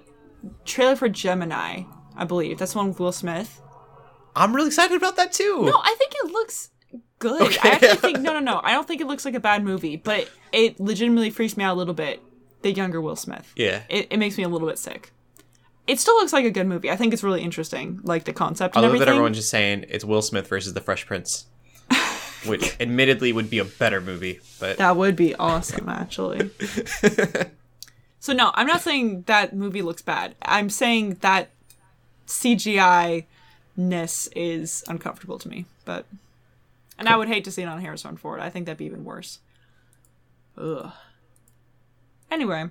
[0.65, 1.83] trailer for Gemini,
[2.17, 2.59] I believe.
[2.59, 3.61] That's the one with Will Smith.
[4.35, 5.63] I'm really excited about that too.
[5.65, 6.71] No, I think it looks
[7.19, 7.43] good.
[7.43, 7.59] Okay.
[7.69, 8.61] I actually think no, no, no.
[8.63, 11.65] I don't think it looks like a bad movie, but it, it legitimately freaks me
[11.65, 12.23] out a little bit.
[12.63, 13.53] The younger Will Smith.
[13.57, 13.83] Yeah.
[13.89, 15.13] It, it makes me a little bit sick.
[15.87, 16.91] It still looks like a good movie.
[16.91, 19.87] I think it's really interesting, like the concept I and love that everyone's just saying
[19.89, 21.47] it's Will Smith versus the Fresh Prince,
[22.47, 26.51] which admittedly would be a better movie, but That would be awesome, actually.
[28.21, 30.35] so no, I'm not saying that movie looks bad.
[30.43, 31.51] I'm saying that
[32.27, 33.25] CGI
[33.77, 35.65] ness is uncomfortable to me.
[35.85, 36.05] But
[36.99, 38.41] and I would hate to see it on Harrison Ford.
[38.41, 39.39] I think that'd be even worse.
[40.59, 40.93] Ugh.
[42.31, 42.69] Anyway,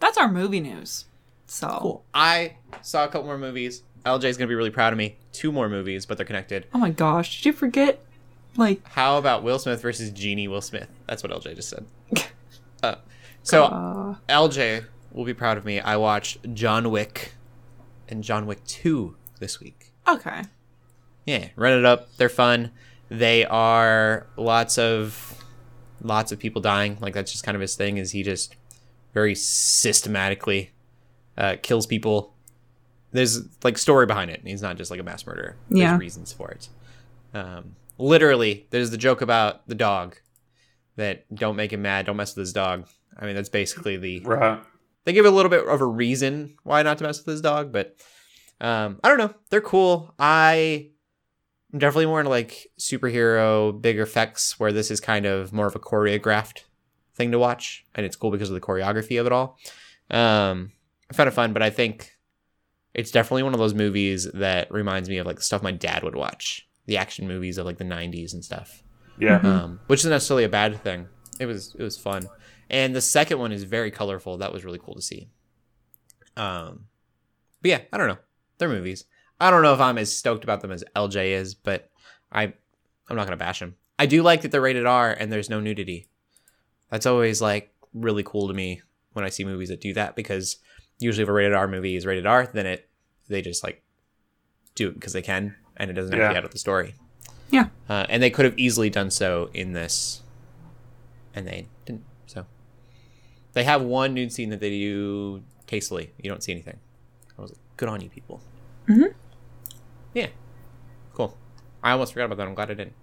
[0.00, 1.04] that's our movie news.
[1.46, 2.04] So cool.
[2.14, 3.82] I saw a couple more movies.
[4.06, 5.16] LJ's gonna be really proud of me.
[5.32, 6.66] Two more movies, but they're connected.
[6.72, 8.02] Oh my gosh, did you forget?
[8.56, 10.88] Like, How about Will Smith versus Genie Will Smith?
[11.06, 11.86] That's what LJ just said.
[12.82, 12.96] Uh,
[13.42, 15.80] so uh, LJ will be proud of me.
[15.80, 17.32] I watched John Wick
[18.10, 19.90] and John Wick 2 this week.
[20.06, 20.42] okay.
[21.24, 22.14] Yeah, run it up.
[22.18, 22.72] They're fun.
[23.08, 25.42] They are lots of
[26.02, 26.98] lots of people dying.
[27.00, 27.96] Like that's just kind of his thing.
[27.96, 28.54] Is he just
[29.14, 30.72] very systematically
[31.38, 32.34] uh, kills people?
[33.12, 34.42] There's like story behind it.
[34.44, 35.56] He's not just like a mass murderer.
[35.70, 35.96] There's Yeah.
[35.96, 36.68] reasons for it.
[37.32, 40.16] Um, literally, there's the joke about the dog
[40.96, 42.06] that don't make him mad.
[42.06, 42.86] Don't mess with his dog.
[43.18, 44.60] I mean, that's basically the Right.
[45.04, 47.72] they give a little bit of a reason why not to mess with this dog,
[47.72, 47.96] but
[48.60, 49.34] um, I don't know.
[49.50, 50.14] They're cool.
[50.18, 50.90] I
[51.72, 55.74] am definitely more into like superhero big effects, where this is kind of more of
[55.74, 56.62] a choreographed
[57.14, 59.58] thing to watch, and it's cool because of the choreography of it all.
[60.10, 60.72] Um,
[61.10, 62.12] I found it fun, but I think
[62.94, 66.14] it's definitely one of those movies that reminds me of like stuff my dad would
[66.14, 68.82] watch, the action movies of like the '90s and stuff
[69.18, 69.38] Yeah.
[69.38, 71.08] um, which isn't necessarily a bad thing.
[71.40, 72.28] It was it was fun,
[72.70, 74.38] and the second one is very colorful.
[74.38, 75.28] That was really cool to see.
[76.36, 76.86] Um,
[77.62, 78.18] but yeah, I don't know.
[78.58, 79.04] They're movies.
[79.40, 81.90] I don't know if I'm as stoked about them as LJ is, but
[82.30, 82.52] I
[83.08, 83.76] I'm not gonna bash them.
[83.98, 86.08] I do like that they're rated R and there's no nudity.
[86.90, 88.82] That's always like really cool to me
[89.12, 90.56] when I see movies that do that because
[90.98, 92.88] usually if a rated R movie is rated R, then it
[93.28, 93.82] they just like
[94.74, 96.24] do it because they can and it doesn't Yeah.
[96.24, 96.94] actually add up the story.
[97.50, 97.68] Yeah.
[97.88, 100.22] Uh, and they could have easily done so in this,
[101.34, 102.04] and they didn't.
[102.26, 102.46] So
[103.52, 106.12] they have one nude scene that they do tastefully.
[106.20, 106.78] You don't see anything.
[107.38, 108.40] I was like, good on you, people.
[108.88, 109.16] Mm-hmm.
[110.14, 110.28] Yeah,
[111.12, 111.36] cool.
[111.82, 112.46] I almost forgot about that.
[112.46, 112.94] I'm glad I didn't.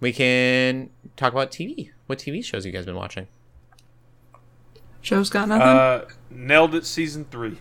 [0.00, 1.90] We can talk about TV.
[2.06, 3.28] What TV shows have you guys been watching?
[5.02, 5.62] Joe's got nothing.
[5.66, 7.58] Uh, nailed it season three.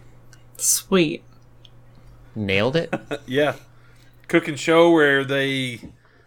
[0.57, 1.23] Sweet.
[2.35, 2.93] Nailed it.
[3.27, 3.55] Yeah.
[4.27, 5.79] Cooking show where they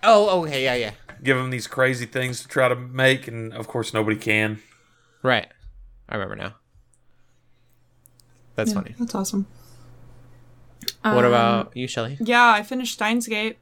[0.03, 0.93] oh, okay, yeah, yeah.
[1.23, 4.61] give them these crazy things to try to make, and of course nobody can.
[5.23, 5.49] Right.
[6.09, 6.55] I remember now.
[8.55, 8.95] That's funny.
[8.99, 9.47] That's awesome.
[11.03, 12.17] What Um, about you, Shelly?
[12.21, 13.59] Yeah, I finished Steins Gate.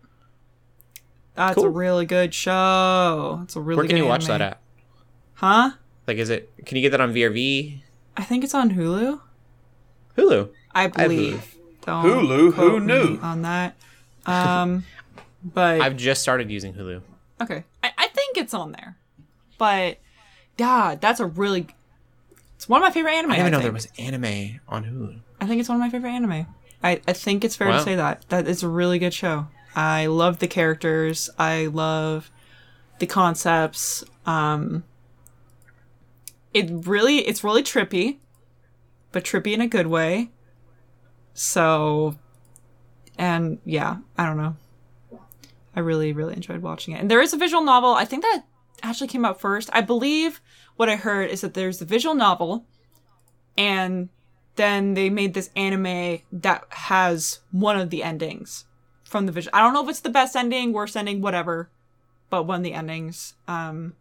[1.35, 3.41] That's a really good show.
[3.45, 4.61] It's a really Where can good you watch that at?
[5.35, 5.73] Huh?
[6.07, 6.51] Like, is it?
[6.65, 7.81] Can you get that on VRV?
[8.17, 9.21] I think it's on Hulu.
[10.17, 10.51] Hulu.
[10.75, 11.56] I have believe.
[11.87, 12.53] Don't Hulu?
[12.55, 13.19] Who knew?
[13.23, 13.77] on that?
[14.27, 14.85] Um,
[15.45, 17.01] but I've just started using Hulu.
[17.41, 18.97] okay, I, I think it's on there.
[19.59, 19.99] But
[20.59, 21.69] yeah, that's a really.
[22.57, 23.31] It's one of my favorite anime.
[23.33, 23.91] I didn't even know there think.
[23.97, 25.19] was anime on Hulu.
[25.41, 26.47] I think it's one of my favorite anime.
[26.83, 27.79] I, I think it's fair Wow.
[27.79, 28.25] to say that.
[28.31, 29.47] That it's a really good show.
[29.75, 31.29] I love the characters.
[31.39, 32.31] I love
[32.99, 34.03] the concepts.
[34.25, 34.85] Um
[36.55, 38.17] it really it's really trippy,
[39.13, 40.31] but trippy in a good way.
[41.37, 42.17] So
[43.19, 44.57] and yeah, I don't know.
[45.75, 47.01] I really, really enjoyed watching it.
[47.01, 47.93] And there is a visual novel.
[47.93, 48.45] I think that
[48.83, 49.69] actually came out first.
[49.73, 50.41] I believe
[50.77, 52.65] what I heard is that there's the visual novel
[53.57, 54.09] and
[54.57, 58.65] then they made this anime that has one of the endings
[59.05, 59.51] from the vision.
[59.53, 61.71] I don't know if it's the best ending, worst ending, whatever,
[62.31, 63.35] but one of the endings.
[63.47, 63.95] Um,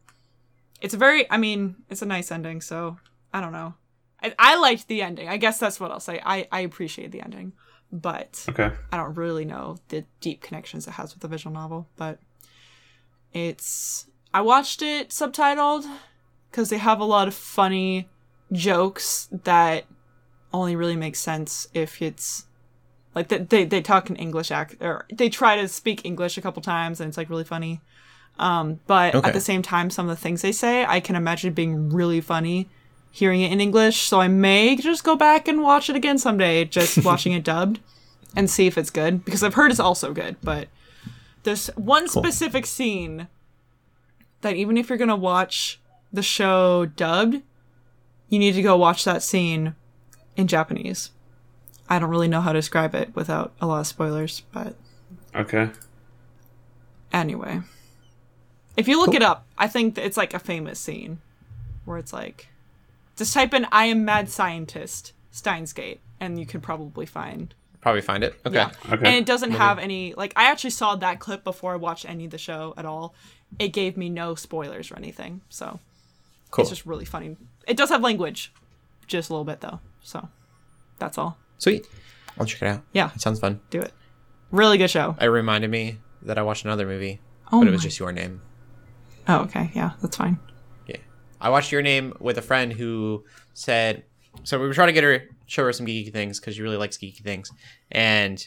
[0.82, 2.98] it's a very, I mean, it's a nice ending, so
[3.34, 3.76] I don't know.
[4.22, 5.28] I, I liked the ending.
[5.30, 6.22] I guess that's what I'll say.
[6.26, 7.54] I, I appreciate the ending,
[7.92, 8.72] but Okay.
[8.92, 12.20] I don't really know the deep connections it has with the visual novel, but
[13.34, 14.08] it's.
[14.34, 15.86] I watched it subtitled
[16.52, 18.10] because they have a lot of funny
[18.52, 19.86] jokes that
[20.54, 22.46] only really make sense if it's
[23.14, 26.42] like they they, they talk in English act or they try to speak English a
[26.42, 27.82] couple times and it's like really funny.
[28.38, 29.28] Um, but Okay.
[29.28, 32.20] at the same time, some of the things they say I can imagine being really
[32.22, 32.70] funny
[33.16, 34.02] hearing it in English.
[34.02, 37.80] So I may just go back and watch it again someday, just watching it dubbed
[38.36, 40.36] and see if it's good because I've heard it's also good.
[40.44, 40.68] But
[41.44, 43.30] there's one specific scene
[44.42, 45.80] that even if you're gonna watch
[46.12, 47.42] the show dubbed,
[48.28, 49.76] you need to go watch that scene
[50.36, 51.12] in Japanese.
[51.90, 54.76] I don't really know how to describe it without a lot of spoilers, but
[55.34, 55.70] Okay.
[57.14, 57.62] anyway.
[58.76, 61.20] If you look it up, I think it's like a famous scene
[61.86, 62.48] where it's like
[63.16, 68.02] just type in I am mad scientist Steins Gate and you could probably find Probably
[68.02, 68.34] find it.
[68.46, 68.56] Okay.
[68.56, 68.72] Yeah.
[68.92, 69.06] Okay.
[69.06, 72.26] And it doesn't have any like I actually saw that clip before I watched any
[72.26, 73.14] of the show at all.
[73.60, 75.42] It gave me no spoilers or anything.
[75.50, 75.80] So
[76.50, 76.64] Cool.
[76.64, 77.38] it's just really funny.
[77.68, 78.52] It does have language.
[79.08, 79.80] Just a little bit though.
[80.02, 80.28] So
[80.98, 81.38] that's all.
[81.60, 81.86] Sweet.
[82.40, 82.82] I'll check it out.
[82.92, 83.12] Yeah.
[83.14, 83.60] It sounds fun.
[83.70, 83.94] Do it.
[84.52, 85.16] Really good show.
[85.22, 87.20] It reminded me that I watched another movie,
[87.52, 88.42] Oh but it was my- just your name.
[89.28, 89.70] Oh, okay.
[89.76, 90.40] Yeah, that's fine.
[91.46, 93.24] I watched your name with a friend who
[93.54, 94.04] said,
[94.44, 96.76] so we were trying to get her, show her some geeky things because she really
[96.78, 97.52] likes geeky things
[97.92, 98.46] and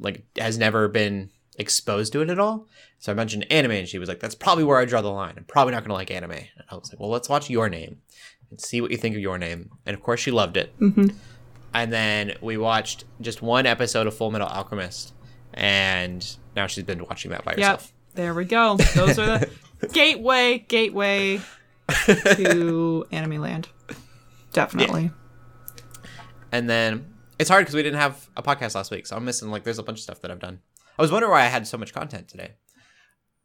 [0.00, 2.66] like has never been exposed to it at all.
[3.00, 5.34] So I mentioned anime and she was like, that's probably where I draw the line.
[5.36, 6.30] I'm probably not going to like anime.
[6.32, 7.98] And I was like, well, let's watch Your Name
[8.50, 9.70] and see what you think of Your Name.
[9.84, 10.76] And of course, she loved it.
[10.80, 11.14] Mhm.
[11.74, 15.12] And then we watched just one episode of Full Metal Alchemist.
[15.52, 16.26] And
[16.56, 17.58] now she's been watching that by Yep.
[17.58, 17.92] herself.
[18.14, 18.76] There we go.
[18.94, 19.38] Those are
[19.80, 21.40] the gateway, gateway
[21.88, 23.68] to Anime Land.
[24.52, 25.10] Definitely.
[26.52, 29.50] And then it's hard because we didn't have a podcast last week, so I'm missing
[29.50, 30.60] like there's a bunch of stuff that I've done.
[30.98, 32.54] I was wondering why I had so much content today.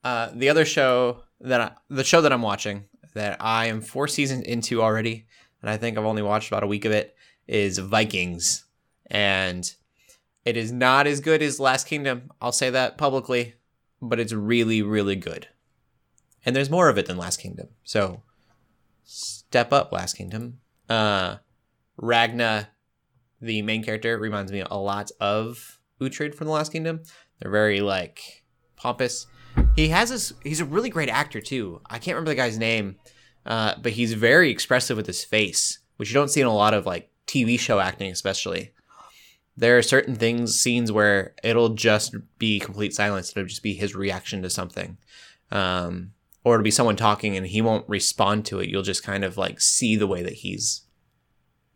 [0.03, 4.07] Uh, the other show that I, the show that I'm watching that I am four
[4.07, 5.27] seasons into already,
[5.61, 7.15] and I think I've only watched about a week of it
[7.47, 8.65] is Vikings,
[9.07, 9.71] and
[10.45, 12.31] it is not as good as Last Kingdom.
[12.41, 13.55] I'll say that publicly,
[14.01, 15.47] but it's really really good,
[16.45, 17.67] and there's more of it than Last Kingdom.
[17.83, 18.23] So
[19.03, 20.59] step up, Last Kingdom.
[20.89, 21.37] Uh,
[21.97, 22.67] Ragnar
[23.43, 27.01] the main character reminds me a lot of Uhtred from the Last Kingdom.
[27.39, 28.43] They're very like
[28.77, 29.27] pompous.
[29.75, 30.33] He has this.
[30.43, 31.81] He's a really great actor too.
[31.85, 32.95] I can't remember the guy's name,
[33.45, 36.73] uh, but he's very expressive with his face, which you don't see in a lot
[36.73, 38.71] of like TV show acting, especially.
[39.55, 43.31] There are certain things, scenes where it'll just be complete silence.
[43.31, 44.97] It'll just be his reaction to something,
[45.51, 46.12] um,
[46.43, 48.69] or it'll be someone talking and he won't respond to it.
[48.69, 50.81] You'll just kind of like see the way that he's.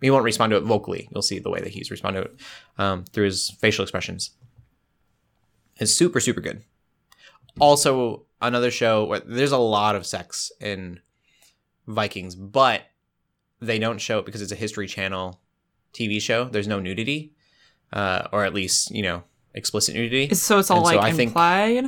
[0.02, 1.08] He won't respond to it vocally.
[1.12, 2.40] You'll see the way that he's responding to it
[2.78, 4.32] um, through his facial expressions.
[5.78, 6.64] It's super super good.
[7.60, 11.00] Also, another show where there's a lot of sex in
[11.88, 12.82] Vikings, but
[13.60, 15.40] they don't show it because it's a History Channel
[15.94, 16.46] TV show.
[16.46, 17.34] There's no nudity,
[17.92, 19.24] uh, or at least you know
[19.56, 20.34] explicit nudity.
[20.36, 21.86] So it's all And so like think- implied.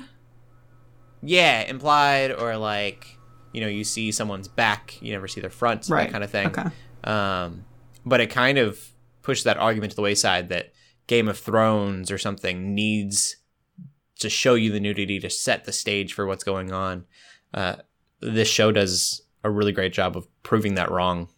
[1.21, 3.17] Yeah, implied or like
[3.53, 6.03] you know you see someone's back, you never see their front, Right.
[6.05, 6.47] that kind of thing.
[6.47, 6.69] Okay.
[7.03, 7.65] Um,
[8.05, 8.79] but it kind of
[9.21, 10.73] pushed that argument to the wayside that
[11.07, 13.35] Game of Thrones or something needs
[14.19, 17.05] to show you the nudity to set the stage for what's going on.
[17.53, 17.77] Uh,
[18.21, 21.29] this show does a really great job of proving that wrong.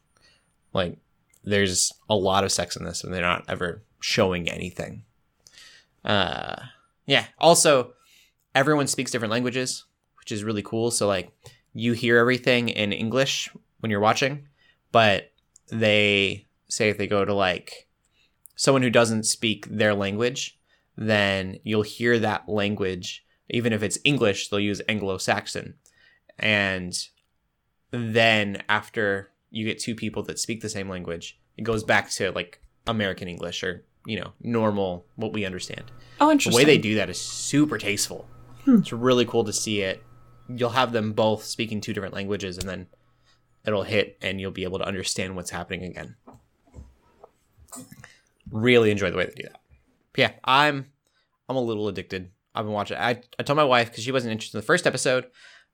[0.74, 0.98] Like,
[1.44, 5.04] there's a lot of sex in this, and they're not ever showing anything.
[6.04, 6.56] Uh,
[7.06, 7.26] yeah.
[7.38, 7.94] Also,
[8.56, 9.86] everyone speaks different languages,
[10.20, 10.92] which is really cool.
[10.92, 11.32] So, like,
[11.74, 13.50] you hear everything in English
[13.80, 14.48] when you're watching,
[14.92, 15.32] but
[15.70, 17.88] they say if they go to like
[18.56, 20.60] someone who doesn't speak their language,
[20.98, 23.26] then you'll hear that language.
[23.50, 25.76] Even if it's English, they'll use Anglo Saxon.
[26.40, 26.98] And
[27.92, 32.32] then after you get two people that speak the same language, it goes back to
[32.32, 36.52] like American English or, you know, normal, what we understand Oh, interesting.
[36.52, 38.26] the way they do that is super tasteful.
[38.68, 40.04] It's really cool to see it.
[40.48, 42.88] You'll have them both speaking two different languages, and then
[43.66, 46.16] it'll hit, and you'll be able to understand what's happening again.
[48.52, 49.62] Really enjoy the way they do that.
[50.14, 50.88] But yeah, I'm
[51.48, 52.32] I'm a little addicted.
[52.54, 52.98] I've been watching.
[52.98, 55.28] I I told my wife because she wasn't interested in the first episode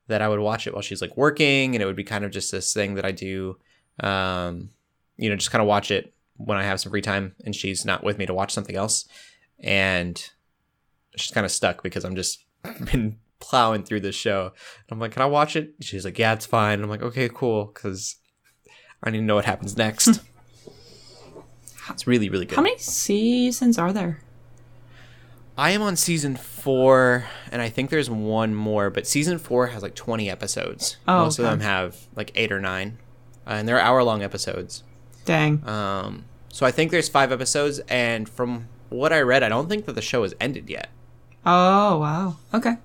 [0.06, 2.30] that I would watch it while she's like working, and it would be kind of
[2.30, 3.58] just this thing that I do.
[4.00, 4.70] Um,
[5.16, 7.84] you know, just kind of watch it when I have some free time, and she's
[7.84, 9.08] not with me to watch something else,
[9.58, 10.30] and
[11.16, 12.44] she's kind of stuck because I'm just
[12.92, 14.52] been plowing through this show.
[14.90, 15.74] I'm like, can I watch it?
[15.80, 16.82] She's like, yeah, it's fine.
[16.82, 18.16] I'm like, okay, cool, because
[19.02, 20.20] I need to know what happens next.
[21.90, 22.56] it's really, really good.
[22.56, 24.20] How many seasons are there?
[25.56, 29.82] I am on season four, and I think there's one more, but season four has
[29.82, 30.98] like 20 episodes.
[31.08, 32.98] Oh, Most of them have like eight or nine,
[33.44, 34.84] uh, and they're hour long episodes.
[35.24, 35.66] Dang.
[35.68, 39.86] Um, so I think there's five episodes, and from what I read, I don't think
[39.86, 40.90] that the show has ended yet.
[41.50, 42.36] Oh wow.
[42.52, 42.76] Okay.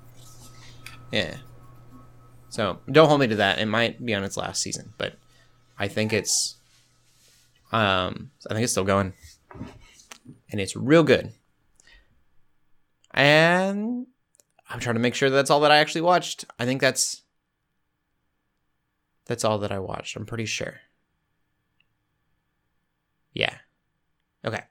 [1.11, 1.35] Yeah.
[2.47, 3.59] So don't hold me to that.
[3.59, 5.15] It might be on its last season, but
[5.77, 6.55] I think it's
[7.73, 9.11] um I think it's still going.
[10.49, 11.33] And it's real good.
[13.11, 14.07] And
[14.69, 16.45] I'm trying to make sure that's all that I actually watched.
[16.57, 17.23] I think that's
[19.25, 20.15] that's all that I watched.
[20.15, 20.79] I'm pretty sure.
[23.33, 23.57] Yeah.
[24.45, 24.63] Okay.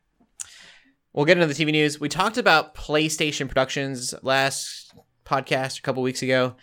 [1.12, 2.00] We'll get into the TV news.
[2.00, 4.94] We talked about PlayStation Productions last
[5.26, 6.54] podcast a couple weeks ago.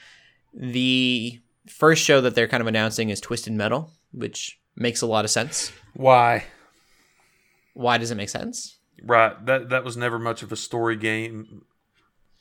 [0.53, 5.23] The first show that they're kind of announcing is Twisted Metal, which makes a lot
[5.23, 5.71] of sense.
[5.93, 6.45] Why?
[7.73, 8.77] Why does it make sense?
[9.03, 9.45] Right.
[9.45, 11.63] That that was never much of a story game.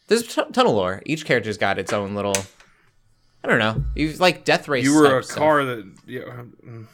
[0.06, 1.02] There's a ton ton of lore.
[1.04, 2.34] Each character's got its own little.
[3.44, 3.84] I don't know.
[3.94, 4.84] You like Death Race.
[4.84, 5.36] You were type a stuff.
[5.36, 5.92] car that.
[6.06, 6.22] Yeah.
[6.30, 6.88] Um,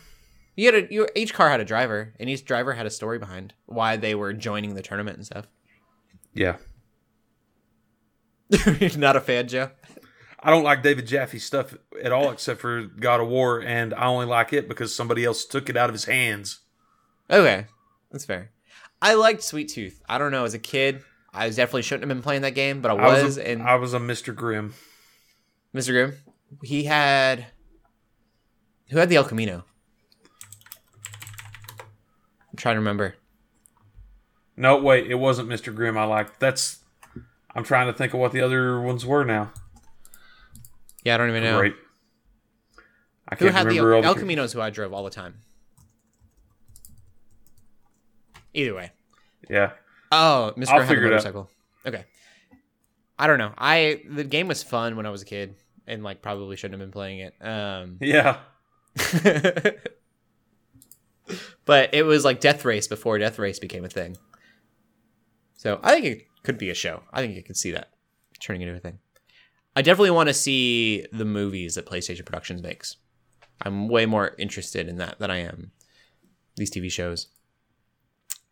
[0.56, 0.92] You had a.
[0.92, 4.14] You, each car had a driver, and each driver had a story behind why they
[4.14, 5.46] were joining the tournament and stuff.
[6.32, 6.56] Yeah.
[8.48, 9.70] You're not a fan, Joe.
[10.40, 14.06] I don't like David Jaffe stuff at all, except for God of War, and I
[14.06, 16.60] only like it because somebody else took it out of his hands.
[17.30, 17.66] Okay,
[18.10, 18.50] that's fair.
[19.00, 20.02] I liked Sweet Tooth.
[20.08, 20.44] I don't know.
[20.44, 21.02] As a kid,
[21.32, 23.24] I definitely shouldn't have been playing that game, but I I was.
[23.24, 24.34] was, a, and I was a Mr.
[24.34, 24.74] Grimm.
[25.74, 25.88] Mr.
[25.88, 26.14] Grimm,
[26.62, 27.46] he had.
[28.90, 29.64] Who had the El Camino?
[32.54, 33.16] I'm trying to remember.
[34.56, 35.74] No, wait, it wasn't Mr.
[35.74, 35.98] Grimm.
[35.98, 36.78] I liked that's.
[37.52, 39.50] I'm trying to think of what the other ones were now.
[41.02, 41.58] Yeah, I don't even know.
[41.58, 41.74] Great.
[43.28, 45.10] I Who can't had the remember El, the El Camino's who I drove all the
[45.10, 45.38] time.
[48.54, 48.92] Either way.
[49.50, 49.72] Yeah.
[50.12, 50.68] Oh, Mr.
[50.68, 51.10] I'll had a figure it out.
[51.14, 51.50] motorcycle.
[51.84, 52.04] Okay.
[53.18, 53.52] I don't know.
[53.58, 55.56] I the game was fun when I was a kid,
[55.88, 57.34] and like probably shouldn't have been playing it.
[57.44, 58.38] Um, Yeah.
[61.64, 64.16] but it was like Death Race before Death Race became a thing.
[65.56, 67.02] So I think it could be a show.
[67.12, 67.90] I think you could see that
[68.40, 68.98] turning into a thing.
[69.76, 72.96] I definitely want to see the movies that PlayStation Productions makes.
[73.62, 75.72] I'm way more interested in that than I am
[76.56, 77.28] these TV shows.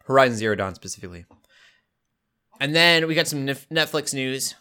[0.07, 1.25] Horizon Zero Dawn specifically.
[2.61, 4.55] And then we got some Netflix news.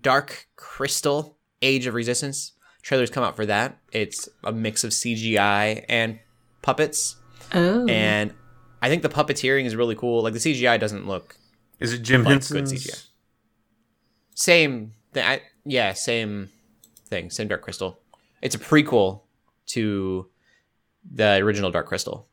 [0.00, 2.52] Dark Crystal: Age of Resistance.
[2.82, 3.78] Trailers come out for that.
[3.92, 6.18] It's a mix of CGI and
[6.62, 7.16] puppets
[7.54, 7.86] Oh.
[7.86, 8.32] and
[8.80, 10.22] I think the puppeteering is really cool.
[10.22, 11.36] Like the CGI doesn't look
[11.78, 12.72] Is it Jim Like good Henson's?
[12.72, 13.06] CGI.
[14.34, 14.92] same.
[15.14, 16.48] Th- I, yeah, same
[17.06, 17.30] thing.
[17.30, 17.98] Same Dark Crystal.
[18.40, 19.20] It's a prequel
[19.66, 20.26] to
[21.10, 22.26] the original Dark Crystal.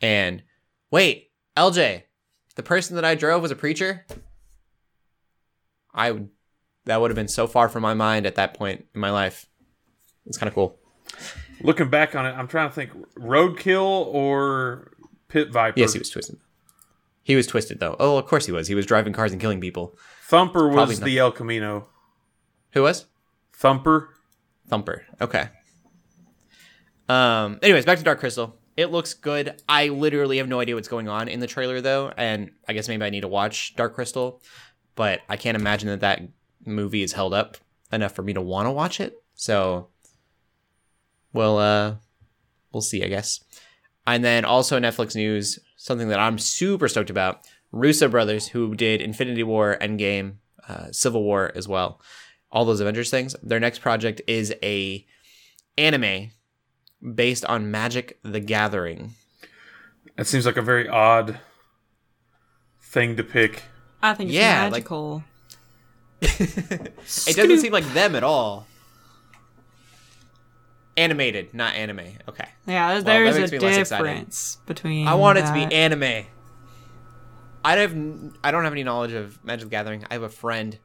[0.00, 0.42] And
[0.90, 2.02] wait, LJ,
[2.56, 4.04] the person that I drove was a preacher.
[5.94, 6.28] I would
[6.84, 9.46] that would have been so far from my mind at that point in my life.
[10.26, 10.78] It's kind of cool.
[11.64, 14.92] Looking back on it, I'm trying to think Roadkill or
[15.28, 15.78] Pit Viper.
[15.78, 16.38] Yes, he was twisted.
[17.22, 17.96] He was twisted though.
[18.00, 18.68] Oh, of course he was.
[18.68, 19.96] He was driving cars and killing people.
[20.26, 21.06] Thumper Probably was not.
[21.06, 21.88] the El Camino.
[22.72, 23.06] Who was?
[23.54, 24.10] Thumper.
[24.68, 25.04] Thumper.
[25.20, 25.48] Okay.
[27.08, 27.58] Um.
[27.62, 28.56] Anyways, back to Dark Crystal.
[28.76, 29.60] It looks good.
[29.68, 32.88] I literally have no idea what's going on in the trailer though, and I guess
[32.88, 34.40] maybe I need to watch Dark Crystal,
[34.94, 36.22] but I can't imagine that that
[36.64, 37.58] movie is held up
[37.92, 39.22] enough for me to want to watch it.
[39.34, 39.88] So,
[41.32, 41.94] well, uh,
[42.72, 43.40] we'll see, I guess.
[44.06, 49.00] And then also Netflix news, something that I'm super stoked about: Russo brothers, who did
[49.00, 50.36] Infinity War, Endgame,
[50.68, 52.00] uh, Civil War as well,
[52.50, 53.36] all those Avengers things.
[53.42, 55.06] Their next project is a
[55.78, 56.30] anime
[57.14, 59.14] based on Magic: The Gathering.
[60.16, 61.38] That seems like a very odd
[62.80, 63.62] thing to pick.
[64.02, 65.24] I think it's Yeah, like- magical.
[66.22, 68.66] It doesn't seem like them at all.
[70.96, 72.00] Animated, not anime.
[72.28, 72.48] Okay.
[72.66, 74.04] yeah, that there's makes a me less excited.
[74.04, 75.08] difference between.
[75.08, 76.26] I want it to be anime.
[77.64, 80.04] I have n- I don't have any knowledge of Magic the Gathering.
[80.10, 80.78] I have a friend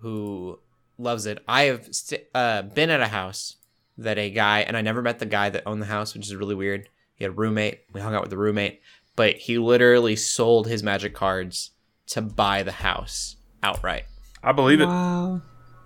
[0.00, 0.58] who
[0.98, 1.42] loves it.
[1.48, 3.56] I have st- uh, been at a house
[3.98, 6.34] that a guy and I never met the guy that owned the house, which is
[6.36, 6.88] really weird.
[7.14, 7.80] He had a roommate.
[7.92, 8.80] We hung out with the roommate,
[9.16, 11.70] but he literally sold his Magic cards
[12.08, 14.04] to buy the house outright.
[14.42, 14.86] I believe it.
[14.86, 15.42] Wow.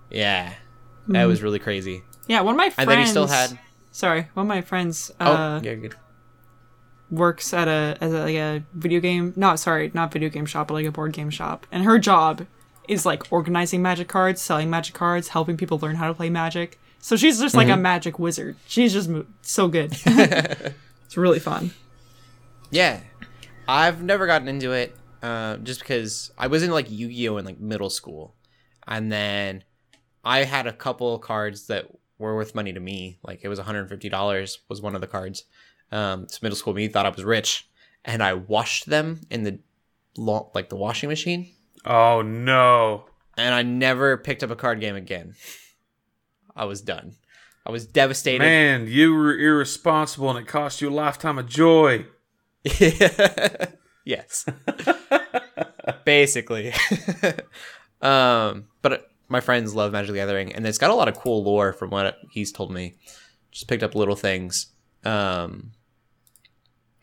[0.09, 0.53] Yeah,
[1.07, 2.03] that was really crazy.
[2.27, 2.89] Yeah, one of my friends.
[2.89, 3.57] And then he still had.
[3.91, 5.95] Sorry, one of my friends Oh, uh, yeah, good.
[7.09, 9.33] works at a as a, like a video game.
[9.35, 11.65] No, sorry, not video game shop, but like a board game shop.
[11.71, 12.45] And her job
[12.87, 16.79] is like organizing magic cards, selling magic cards, helping people learn how to play magic.
[16.99, 17.69] So she's just Mm-hmm.
[17.69, 18.55] like a magic wizard.
[18.67, 19.93] She's just mo- so good.
[20.05, 21.71] it's really fun.
[22.71, 22.99] Yeah,
[23.67, 27.59] I've never gotten into it, uh, just because I was in like Yu-Gi-Oh in like
[27.59, 28.35] middle school,
[28.87, 29.63] and then
[30.23, 31.85] I had a couple cards that
[32.17, 33.19] were worth money to me.
[33.23, 35.43] Like it was one hundred fifty dollars was one of the cards.
[35.91, 37.67] Um, so middle school me thought I was rich,
[38.03, 39.59] and I washed them in the
[40.17, 41.51] lo- like the washing machine,
[41.85, 43.05] Oh no.
[43.37, 45.35] and I never picked up a card game again.
[46.55, 47.13] I was done.
[47.67, 48.39] I was devastated.
[48.43, 52.05] Man, you were irresponsible and it cost you a lifetime of joy.
[54.05, 54.45] yes.
[56.05, 56.73] Basically.
[58.01, 61.43] um, but my friends love Magic the Gathering, and it's got a lot of cool
[61.43, 62.95] lore from what he's told me.
[63.51, 64.67] Just picked up little things.
[65.03, 65.71] Um,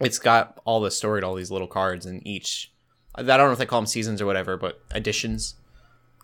[0.01, 2.73] it's got all the story to all these little cards, and each
[3.15, 5.57] I don't know if they call them seasons or whatever, but editions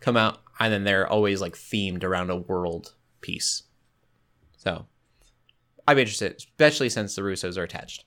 [0.00, 3.64] come out, and then they're always like themed around a world piece.
[4.56, 4.86] So
[5.86, 8.04] I'm interested, especially since the Russos are attached.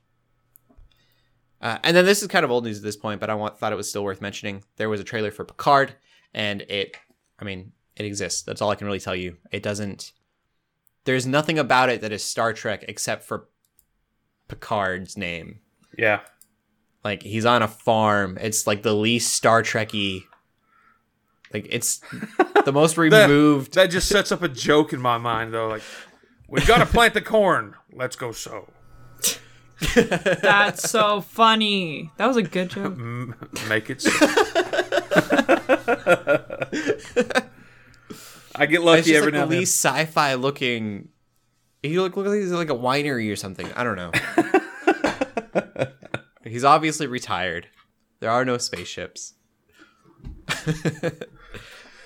[1.62, 3.60] Uh, and then this is kind of old news at this point, but I want,
[3.60, 4.64] thought it was still worth mentioning.
[4.78, 5.94] There was a trailer for Picard,
[6.34, 6.98] and it,
[7.40, 7.72] I mean,
[8.04, 8.42] it exists.
[8.42, 9.38] That's all I can really tell you.
[9.52, 10.12] It doesn't.
[11.06, 13.48] There's nothing about it that is Star Trek except for
[14.48, 15.60] Picard's name.
[15.98, 16.22] Yeah.
[17.04, 18.38] Like he's on a farm.
[18.40, 20.24] It's like the least Star Trekky.
[21.54, 22.00] Like it's
[22.66, 23.74] the most removed.
[23.74, 25.68] That just sets up a joke in my mind though.
[25.68, 25.84] Like,
[26.48, 27.76] we've gotta plant the corn.
[27.92, 28.70] Let's go sow.
[29.96, 32.12] That's so funny.
[32.18, 32.94] That was a good joke.
[32.94, 33.36] M-
[33.68, 34.12] make it so.
[38.56, 39.60] I get it's lucky just every like now the and then.
[39.60, 41.10] least sci-fi looking.
[41.82, 43.68] He look, look like he's like a winery or something.
[43.76, 44.12] I don't know.
[46.44, 47.68] he's obviously retired.
[48.20, 49.34] There are no spaceships.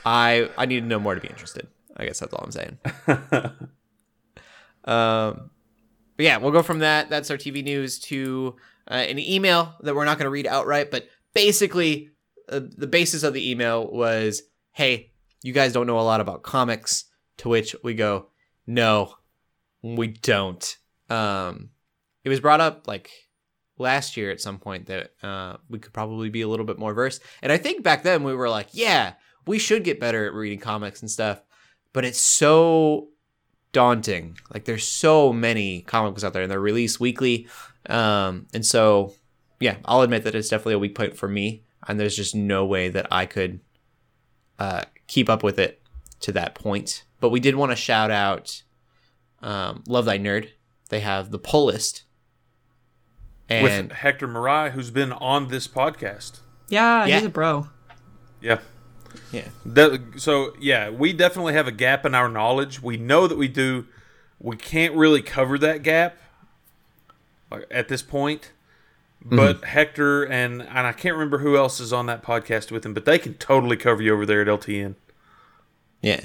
[0.06, 1.68] I I need to know more to be interested.
[1.98, 2.78] I guess that's all I'm saying.
[4.86, 5.50] um,
[6.16, 7.10] but yeah, we'll go from that.
[7.10, 8.56] That's our TV news to
[8.90, 12.12] uh, an email that we're not going to read outright, but basically,
[12.50, 15.12] uh, the basis of the email was, "Hey,
[15.46, 17.06] you guys don't know a lot about comics."
[17.38, 18.30] To which we go,
[18.66, 19.16] "No,
[19.82, 20.78] we don't."
[21.10, 21.70] Um,
[22.24, 23.12] it was brought up like
[23.78, 26.94] last year at some point that uh, we could probably be a little bit more
[26.94, 29.14] versed, and I think back then we were like, "Yeah,
[29.46, 31.42] we should get better at reading comics and stuff,"
[31.94, 33.10] but it's so
[33.72, 34.38] daunting.
[34.54, 37.48] Like there's so many comic books out there, and they're released weekly,
[37.88, 39.14] um, and so
[39.60, 42.66] yeah, I'll admit that it's definitely a weak point for me, and there's just no
[42.66, 43.60] way that I could
[44.60, 45.82] uh, keep up with it
[46.22, 47.04] to that point.
[47.20, 48.62] But we did want to shout out
[49.42, 50.50] um, Love Thy Nerd.
[50.90, 52.04] They have the pull list,
[53.50, 56.40] and with Hector Marai, who's been on this podcast.
[56.70, 57.16] Yeah, Yeah.
[57.18, 57.70] he's a bro.
[58.42, 58.60] Yeah.
[59.32, 59.48] Yeah.
[59.66, 62.82] That, so yeah, we definitely have a gap in our knowledge.
[62.82, 63.88] We know that we do.
[64.40, 66.18] We can't really cover that gap
[67.72, 68.52] at this point.
[69.28, 72.94] But Hector and and I can't remember who else is on that podcast with him,
[72.94, 74.96] but they can totally cover you over there at LTN.
[76.02, 76.20] Yeah.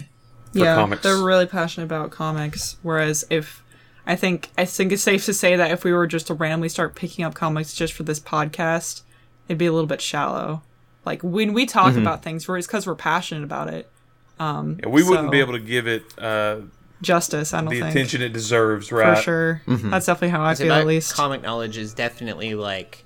[0.53, 1.03] For yeah, comics.
[1.03, 2.77] they're really passionate about comics.
[2.83, 3.63] Whereas if
[4.07, 6.69] I think I think it's safe to say that if we were just to randomly
[6.69, 9.03] start picking up comics just for this podcast,
[9.49, 10.63] it'd be a little bit shallow.
[11.07, 12.03] Like when we talk Mm-hmm.
[12.03, 13.91] about things, it's because we're passionate about it.
[14.39, 16.57] Yeah, we wouldn't be able to give it uh,
[17.03, 19.05] Justice, I don't the think attention it deserves, right?
[19.05, 19.25] for right?
[19.25, 19.63] sure.
[19.67, 21.15] That's definitely how I feel at least.
[21.15, 23.05] comic knowledge is definitely like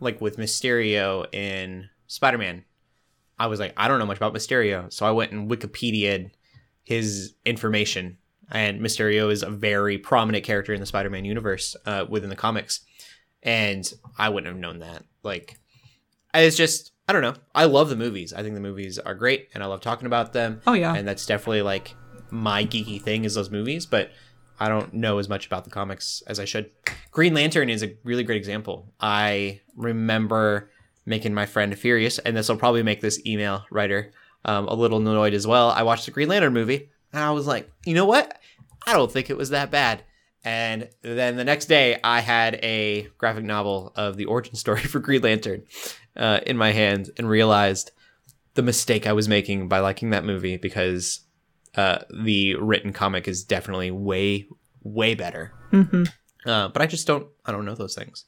[0.00, 2.64] like with Mysterio in Spider-Man.
[3.38, 6.30] I was like, I don't know much about Mysterio, so I went and Wikipedia'd
[6.84, 8.18] his information.
[8.50, 12.80] And Mysterio is a very prominent character in the Spider-Man universe uh, within the comics,
[13.42, 15.02] and I wouldn't have known that.
[15.24, 15.58] Like,
[16.32, 17.34] it's just I don't know.
[17.54, 18.32] I love the movies.
[18.32, 20.60] I think the movies are great, and I love talking about them.
[20.66, 20.94] Oh, yeah.
[20.94, 21.94] and that's definitely like
[22.30, 24.10] my geeky thing is those movies, but
[24.58, 26.70] I don't know as much about the comics as I should.
[27.10, 28.92] Green Lantern is a really great example.
[29.00, 30.70] I remember
[31.04, 34.12] making my friend furious, and this will probably make this email writer
[34.44, 35.70] um, a little annoyed as well.
[35.70, 38.38] I watched the Green Lantern movie, and I was like, you know what?
[38.86, 40.02] I don't think it was that bad.
[40.44, 45.00] And then the next day, I had a graphic novel of the origin story for
[45.00, 45.64] Green Lantern
[46.16, 47.90] uh, in my hand and realized
[48.54, 51.20] the mistake I was making by liking that movie because
[51.76, 54.46] uh, the written comic is definitely way,
[54.82, 55.52] way better.
[55.72, 56.04] Mm-hmm.
[56.48, 58.24] Uh, but I just don't, I don't know those things.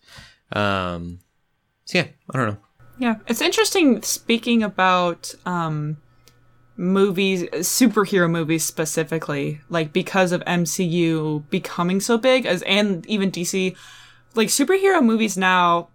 [0.53, 1.20] Um,
[1.84, 2.59] so yeah, I don't know.
[2.99, 5.99] Yeah, it's interesting speaking about um
[6.76, 13.76] movies, superhero movies specifically, like because of MCU becoming so big as and even DC
[14.34, 15.88] like superhero movies now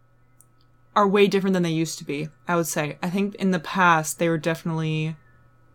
[0.96, 2.30] are way different than they used to be.
[2.48, 2.98] I would say.
[3.02, 5.16] I think in the past they were definitely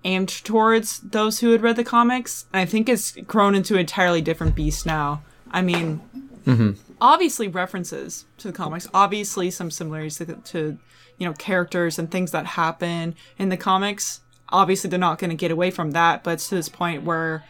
[0.04, 3.80] aimed towards those who had read the comics, and I think it's grown into an
[3.80, 5.22] entirely different beast now.
[5.50, 6.00] I mean,
[6.46, 6.72] mm-hmm.
[7.00, 10.78] obviously references to the comics, obviously some similarities to, to
[11.18, 14.20] you know characters and things that happen in the comics.
[14.50, 17.44] Obviously, they're not going to get away from that, but it's to this point where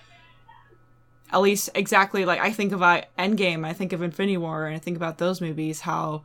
[1.31, 4.79] at least exactly like I think about Endgame, I think of Infinity War, and I
[4.79, 5.81] think about those movies.
[5.81, 6.25] How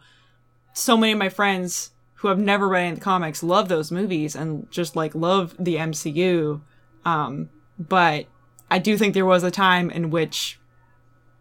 [0.74, 1.92] so many of my friends
[2.24, 5.54] who have never read any of the comics love those movies and just like love
[5.60, 6.62] the MCU.
[7.04, 8.28] Um, but
[8.72, 10.58] I do think there was a time in which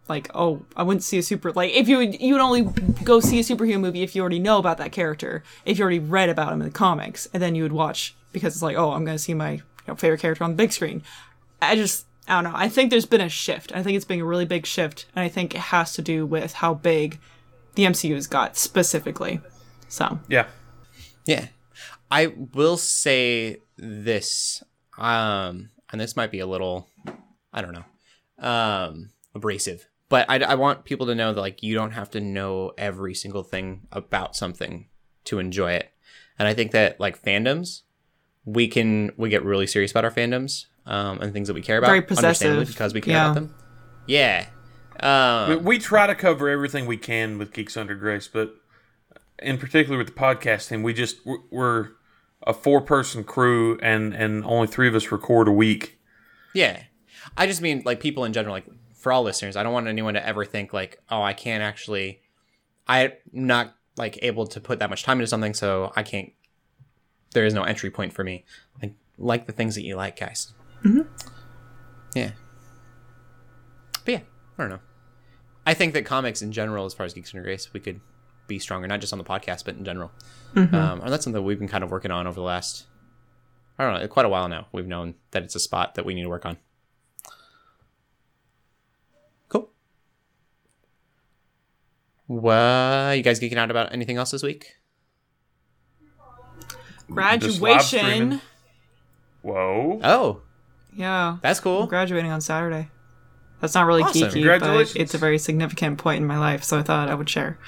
[0.09, 2.63] like oh i wouldn't see a super like if you would you would only
[3.05, 5.97] go see a superhero movie if you already know about that character if you already
[5.97, 8.91] read about him in the comics and then you would watch because it's like oh
[8.91, 11.01] i'm gonna see my you know, favorite character on the big screen.
[11.61, 12.57] I just i don't know.
[12.57, 13.71] I think there's been a shift.
[13.73, 16.25] I think it's been a really big shift and i think it has to do
[16.25, 17.19] with how big
[17.75, 19.39] the mcu has got specifically.
[19.87, 20.19] So.
[20.27, 20.47] Yeah.
[21.25, 21.47] Yeah.
[22.11, 24.63] I will say this,
[24.97, 26.87] um, and this might be a little,
[27.51, 31.73] I don't know, um, abrasive, but I, I want people to know that, like, you
[31.73, 34.87] don't have to know every single thing about something
[35.25, 35.91] to enjoy it.
[36.37, 37.81] And I think that, like, fandoms,
[38.45, 41.77] we can, we get really serious about our fandoms, um, and things that we care
[41.79, 41.87] about.
[41.87, 42.67] Very possessive.
[42.67, 43.25] Because we care Yeah.
[43.31, 43.55] about them.
[44.05, 44.47] Yeah.
[44.99, 48.53] Um, We, we try to cover everything we can with Geeks Under Grace, but
[49.39, 51.89] in particular with the podcast team, we just we're- we're
[52.45, 55.99] a four person crew, and and only three of us record a week.
[56.53, 56.83] Yeah.
[57.37, 58.65] I just mean like people in general, like
[58.95, 62.21] for all listeners, I don't want anyone to ever think like, oh, I can't actually
[62.87, 66.31] I'm not like able to put that much time into something, so I can't
[67.33, 68.43] there is no entry point for me.
[68.81, 70.53] Like like the things that you like, guys.
[70.83, 71.01] Mm-hmm.
[72.13, 72.31] Yeah.
[74.05, 74.19] But yeah,
[74.57, 74.79] I don't know.
[75.65, 78.01] I think that comics in general, as far as Geeks Under Grace, we could
[78.47, 80.11] be stronger, not just on the podcast, but in general.
[80.55, 82.85] Um, and that's something we've been kind of working on over the last
[83.77, 84.67] I don't know, quite a while now.
[84.71, 86.57] We've known that it's a spot that we need to work on.
[89.49, 89.69] Cool.
[92.27, 94.75] Well, you guys geeking out about anything else this week?
[97.09, 98.41] graduation
[99.41, 99.99] Whoa!
[100.03, 100.41] Oh,
[100.95, 101.85] yeah that's I'm cool.
[101.87, 102.89] graduating on saturday
[103.63, 104.29] that's not really Awesome.
[104.29, 107.29] geeky but it's a very significant point in my life so i thought i would
[107.29, 107.57] share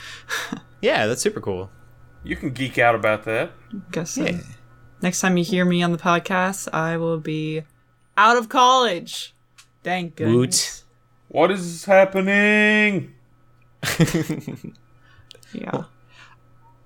[0.81, 1.71] Yeah, that's super cool.
[2.23, 3.51] You can geek out about that.
[3.91, 4.25] guess so.
[4.25, 4.37] Yeah.
[5.01, 7.63] Next time you hear me on the podcast, I will be
[8.17, 9.33] out of college.
[9.83, 10.83] Thank goodness.
[11.29, 13.15] What is happening?
[15.53, 15.83] Yeah.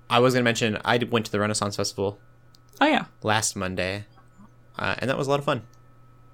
[0.08, 2.18] I was gonna mention I went to the Renaissance Festival
[2.80, 3.04] Oh yeah.
[3.22, 4.06] last Monday,
[4.78, 5.62] uh, and that was a lot of fun.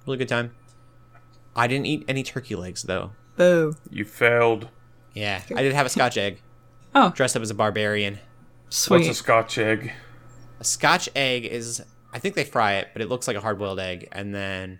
[0.05, 0.51] Really good time.
[1.57, 3.11] I didn't eat any turkey legs though.
[3.35, 3.75] Boo.
[3.89, 4.69] You failed.
[5.13, 6.41] Yeah, I did have a Scotch egg.
[6.95, 7.09] Oh.
[7.09, 8.19] Dressed up as a barbarian.
[8.69, 8.97] Sweet.
[8.99, 9.91] What's a Scotch egg?
[10.59, 13.59] A Scotch egg is I think they fry it, but it looks like a hard
[13.59, 14.07] boiled egg.
[14.11, 14.79] And then,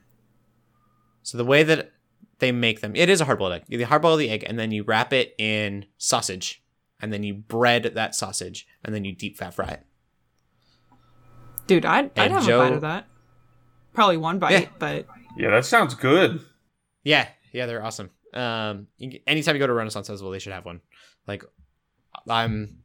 [1.24, 1.91] so the way that
[2.40, 3.64] they make them, it is a hard boiled egg.
[3.68, 6.64] You hard boil the egg, and then you wrap it in sausage,
[7.02, 9.84] and then you bread that sausage, and then you deep fat fry it.
[11.68, 13.08] Dude, I'd, I'd And have Joe- a bite of that.
[13.94, 14.68] Probably one bite, Yeah.
[14.80, 15.06] but
[15.36, 16.41] Yeah, that sounds good.
[17.08, 18.10] Yeah, yeah, they're awesome.
[18.34, 18.88] Um,
[19.26, 20.82] anytime you go to Renaissance Festival, they should have one.
[21.26, 21.46] Like,
[22.30, 22.80] I'm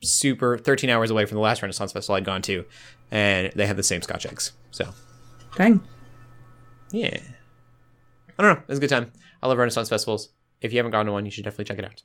[0.00, 2.64] super 13 hours away from the last Renaissance Festival I'd gone to,
[3.10, 4.52] and they have the same Scotch eggs.
[4.70, 4.94] So,
[5.56, 5.80] dang.
[6.92, 7.18] yeah,
[8.38, 8.62] I don't know.
[8.62, 9.10] It was a good time.
[9.42, 10.28] I love Renaissance festivals.
[10.60, 12.02] If you haven't gone to one, you should definitely check it out.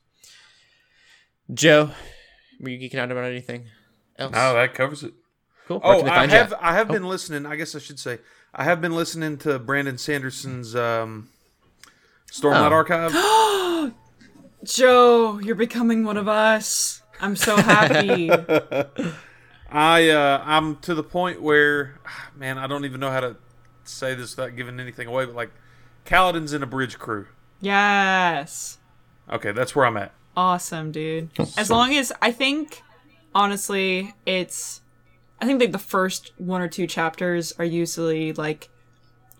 [1.54, 1.92] Joe,
[2.60, 3.66] were you geeking out about anything
[4.18, 4.34] else?
[4.34, 5.14] No, that covers it.
[5.68, 5.80] cool.
[5.82, 6.64] Where Oh, can they I have at?
[6.64, 7.46] I have been listening.
[7.46, 8.18] I guess I should say
[8.56, 11.30] I have been listening to Brandon Sanderson's um,
[12.34, 13.92] Stormlight Oh.
[13.92, 13.94] Archive.
[14.64, 17.02] Joe, you're becoming one of us.
[17.22, 18.30] I'm so happy.
[19.72, 22.00] I uh, I'm to the point where,
[22.36, 23.36] man, I don't even know how to
[23.84, 25.26] say this without giving anything away.
[25.26, 25.52] But like,
[26.06, 27.28] Kaladin's in a bridge crew.
[27.62, 28.80] yes.
[29.32, 30.12] Okay, that's where I'm at.
[30.36, 31.30] Awesome, dude.
[31.58, 32.82] As long as I think,
[33.34, 34.82] honestly, it's.
[35.40, 38.70] I think like the first one or two chapters are usually like,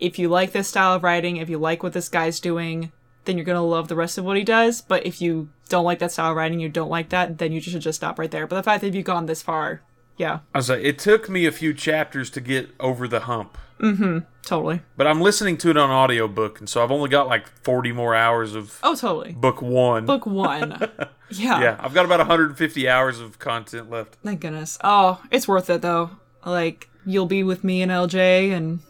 [0.00, 2.92] if you like this style of writing, if you like what this guy's doing,
[3.24, 4.82] then you're gonna love the rest of what he does.
[4.82, 7.60] But if you don't like that style of writing, you don't like that, then you
[7.60, 8.46] should just stop right there.
[8.46, 9.80] But the fact that you've gone this far,
[10.16, 13.56] yeah, I was like, it took me a few chapters to get over the hump,
[13.80, 14.18] Mm hmm.
[14.44, 14.82] totally.
[14.96, 18.14] but I'm listening to it on audiobook, and so I've only got like 40 more
[18.14, 19.32] hours of Oh, totally.
[19.32, 20.06] book one.
[20.06, 20.70] Book one.
[21.30, 21.60] yeah.
[21.60, 24.16] yeah, I've got about 150 hours of content left.
[24.22, 24.78] Thank goodness.
[24.84, 26.10] Oh, it's worth it though.
[26.44, 28.80] Like you'll be with me and LJ and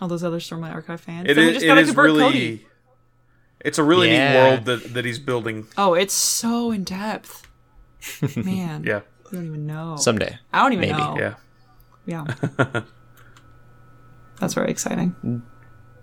[0.00, 1.28] all those other Stormlight Archive fans.
[1.28, 2.20] It And just it gotta is really.
[2.22, 2.66] Cody.
[3.60, 4.32] It's a really Yeah.
[4.32, 5.66] neat world that, that he's building.
[5.76, 7.46] Oh, it's so in depth.
[8.36, 9.00] Man, Yeah,
[9.30, 9.96] you don't even know.
[9.96, 10.38] Someday.
[10.52, 11.16] I don't even maybe, know.
[11.18, 11.34] yeah.
[12.06, 12.82] Yeah.
[14.40, 15.42] That's very exciting.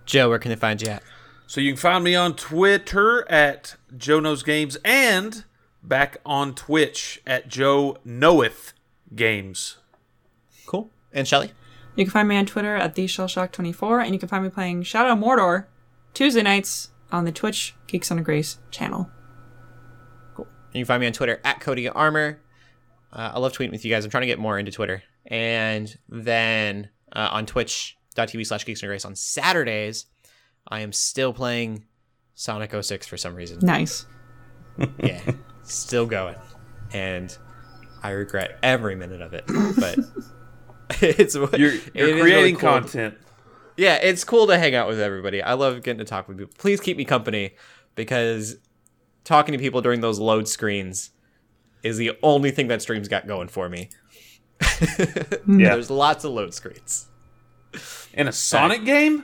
[0.05, 1.03] Joe, where can they find you at?
[1.47, 5.43] So you can find me on Twitter at Joe Knows Games and
[5.81, 8.73] back on Twitch at Joe Knoweth
[9.15, 9.77] Games.
[10.67, 10.91] Cool.
[11.11, 11.51] And Shelly?
[11.97, 15.15] You can find me on Twitter at theshellshock24, and you can find me playing Shadow
[15.15, 15.65] Mordor
[16.13, 19.09] Tuesday nights on the Twitch Geeks Under Grace channel.
[20.35, 20.45] Cool.
[20.45, 22.39] And you can find me on Twitter at Cody Armor.
[23.11, 24.05] Uh, I love tweeting with you guys.
[24.05, 25.01] I'm trying to get more into Twitter.
[25.25, 30.05] And then uh, on twitch.tv slash geeks and grace on Saturdays,
[30.67, 31.85] I am still playing
[32.35, 33.57] Sonic 06 for some reason.
[33.63, 34.05] Nice.
[35.01, 35.21] Yeah,
[35.63, 36.35] still going.
[36.93, 37.35] And
[38.03, 39.45] I regret every minute of it.
[39.47, 39.97] But
[41.01, 42.69] it's You're, you're is really creating cool.
[42.69, 43.15] content.
[43.75, 45.41] Yeah, it's cool to hang out with everybody.
[45.41, 46.53] I love getting to talk with people.
[46.57, 47.55] Please keep me company
[47.95, 48.57] because
[49.23, 51.11] talking to people during those load screens
[51.83, 53.89] is the only thing that stream's got going for me.
[55.47, 55.73] Yeah.
[55.73, 57.07] There's lots of load screens.
[58.13, 59.23] In a Sonic game?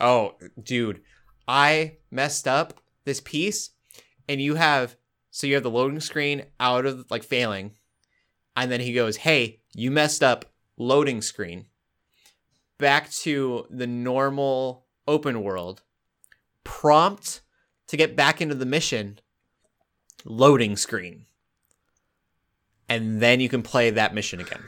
[0.00, 1.00] Oh, dude,
[1.46, 3.70] I messed up this piece,
[4.28, 4.96] and you have
[5.30, 7.72] so you have the loading screen out of like failing,
[8.56, 10.44] and then he goes, "Hey, you messed up
[10.78, 11.66] loading screen."
[12.78, 15.82] Back to the normal open world.
[16.64, 17.40] Prompt
[17.88, 19.18] to get back into the mission.
[20.24, 21.26] Loading screen.
[22.88, 24.62] And then you can play that mission again.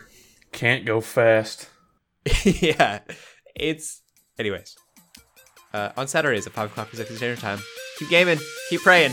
[0.53, 1.69] Can't go fast.
[2.45, 3.01] yeah,
[3.55, 4.03] it's.
[4.39, 4.77] Anyways,
[5.73, 7.61] uh, on Saturdays at five o'clock Pacific Standard Time.
[7.99, 8.39] Keep gaming,
[8.69, 9.13] keep praying,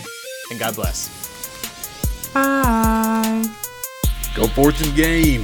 [0.49, 2.33] and God bless.
[2.33, 3.45] Bye.
[4.35, 5.43] Go forth and game.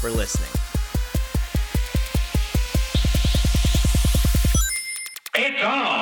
[0.00, 0.48] for listening.
[5.34, 5.97] It's on.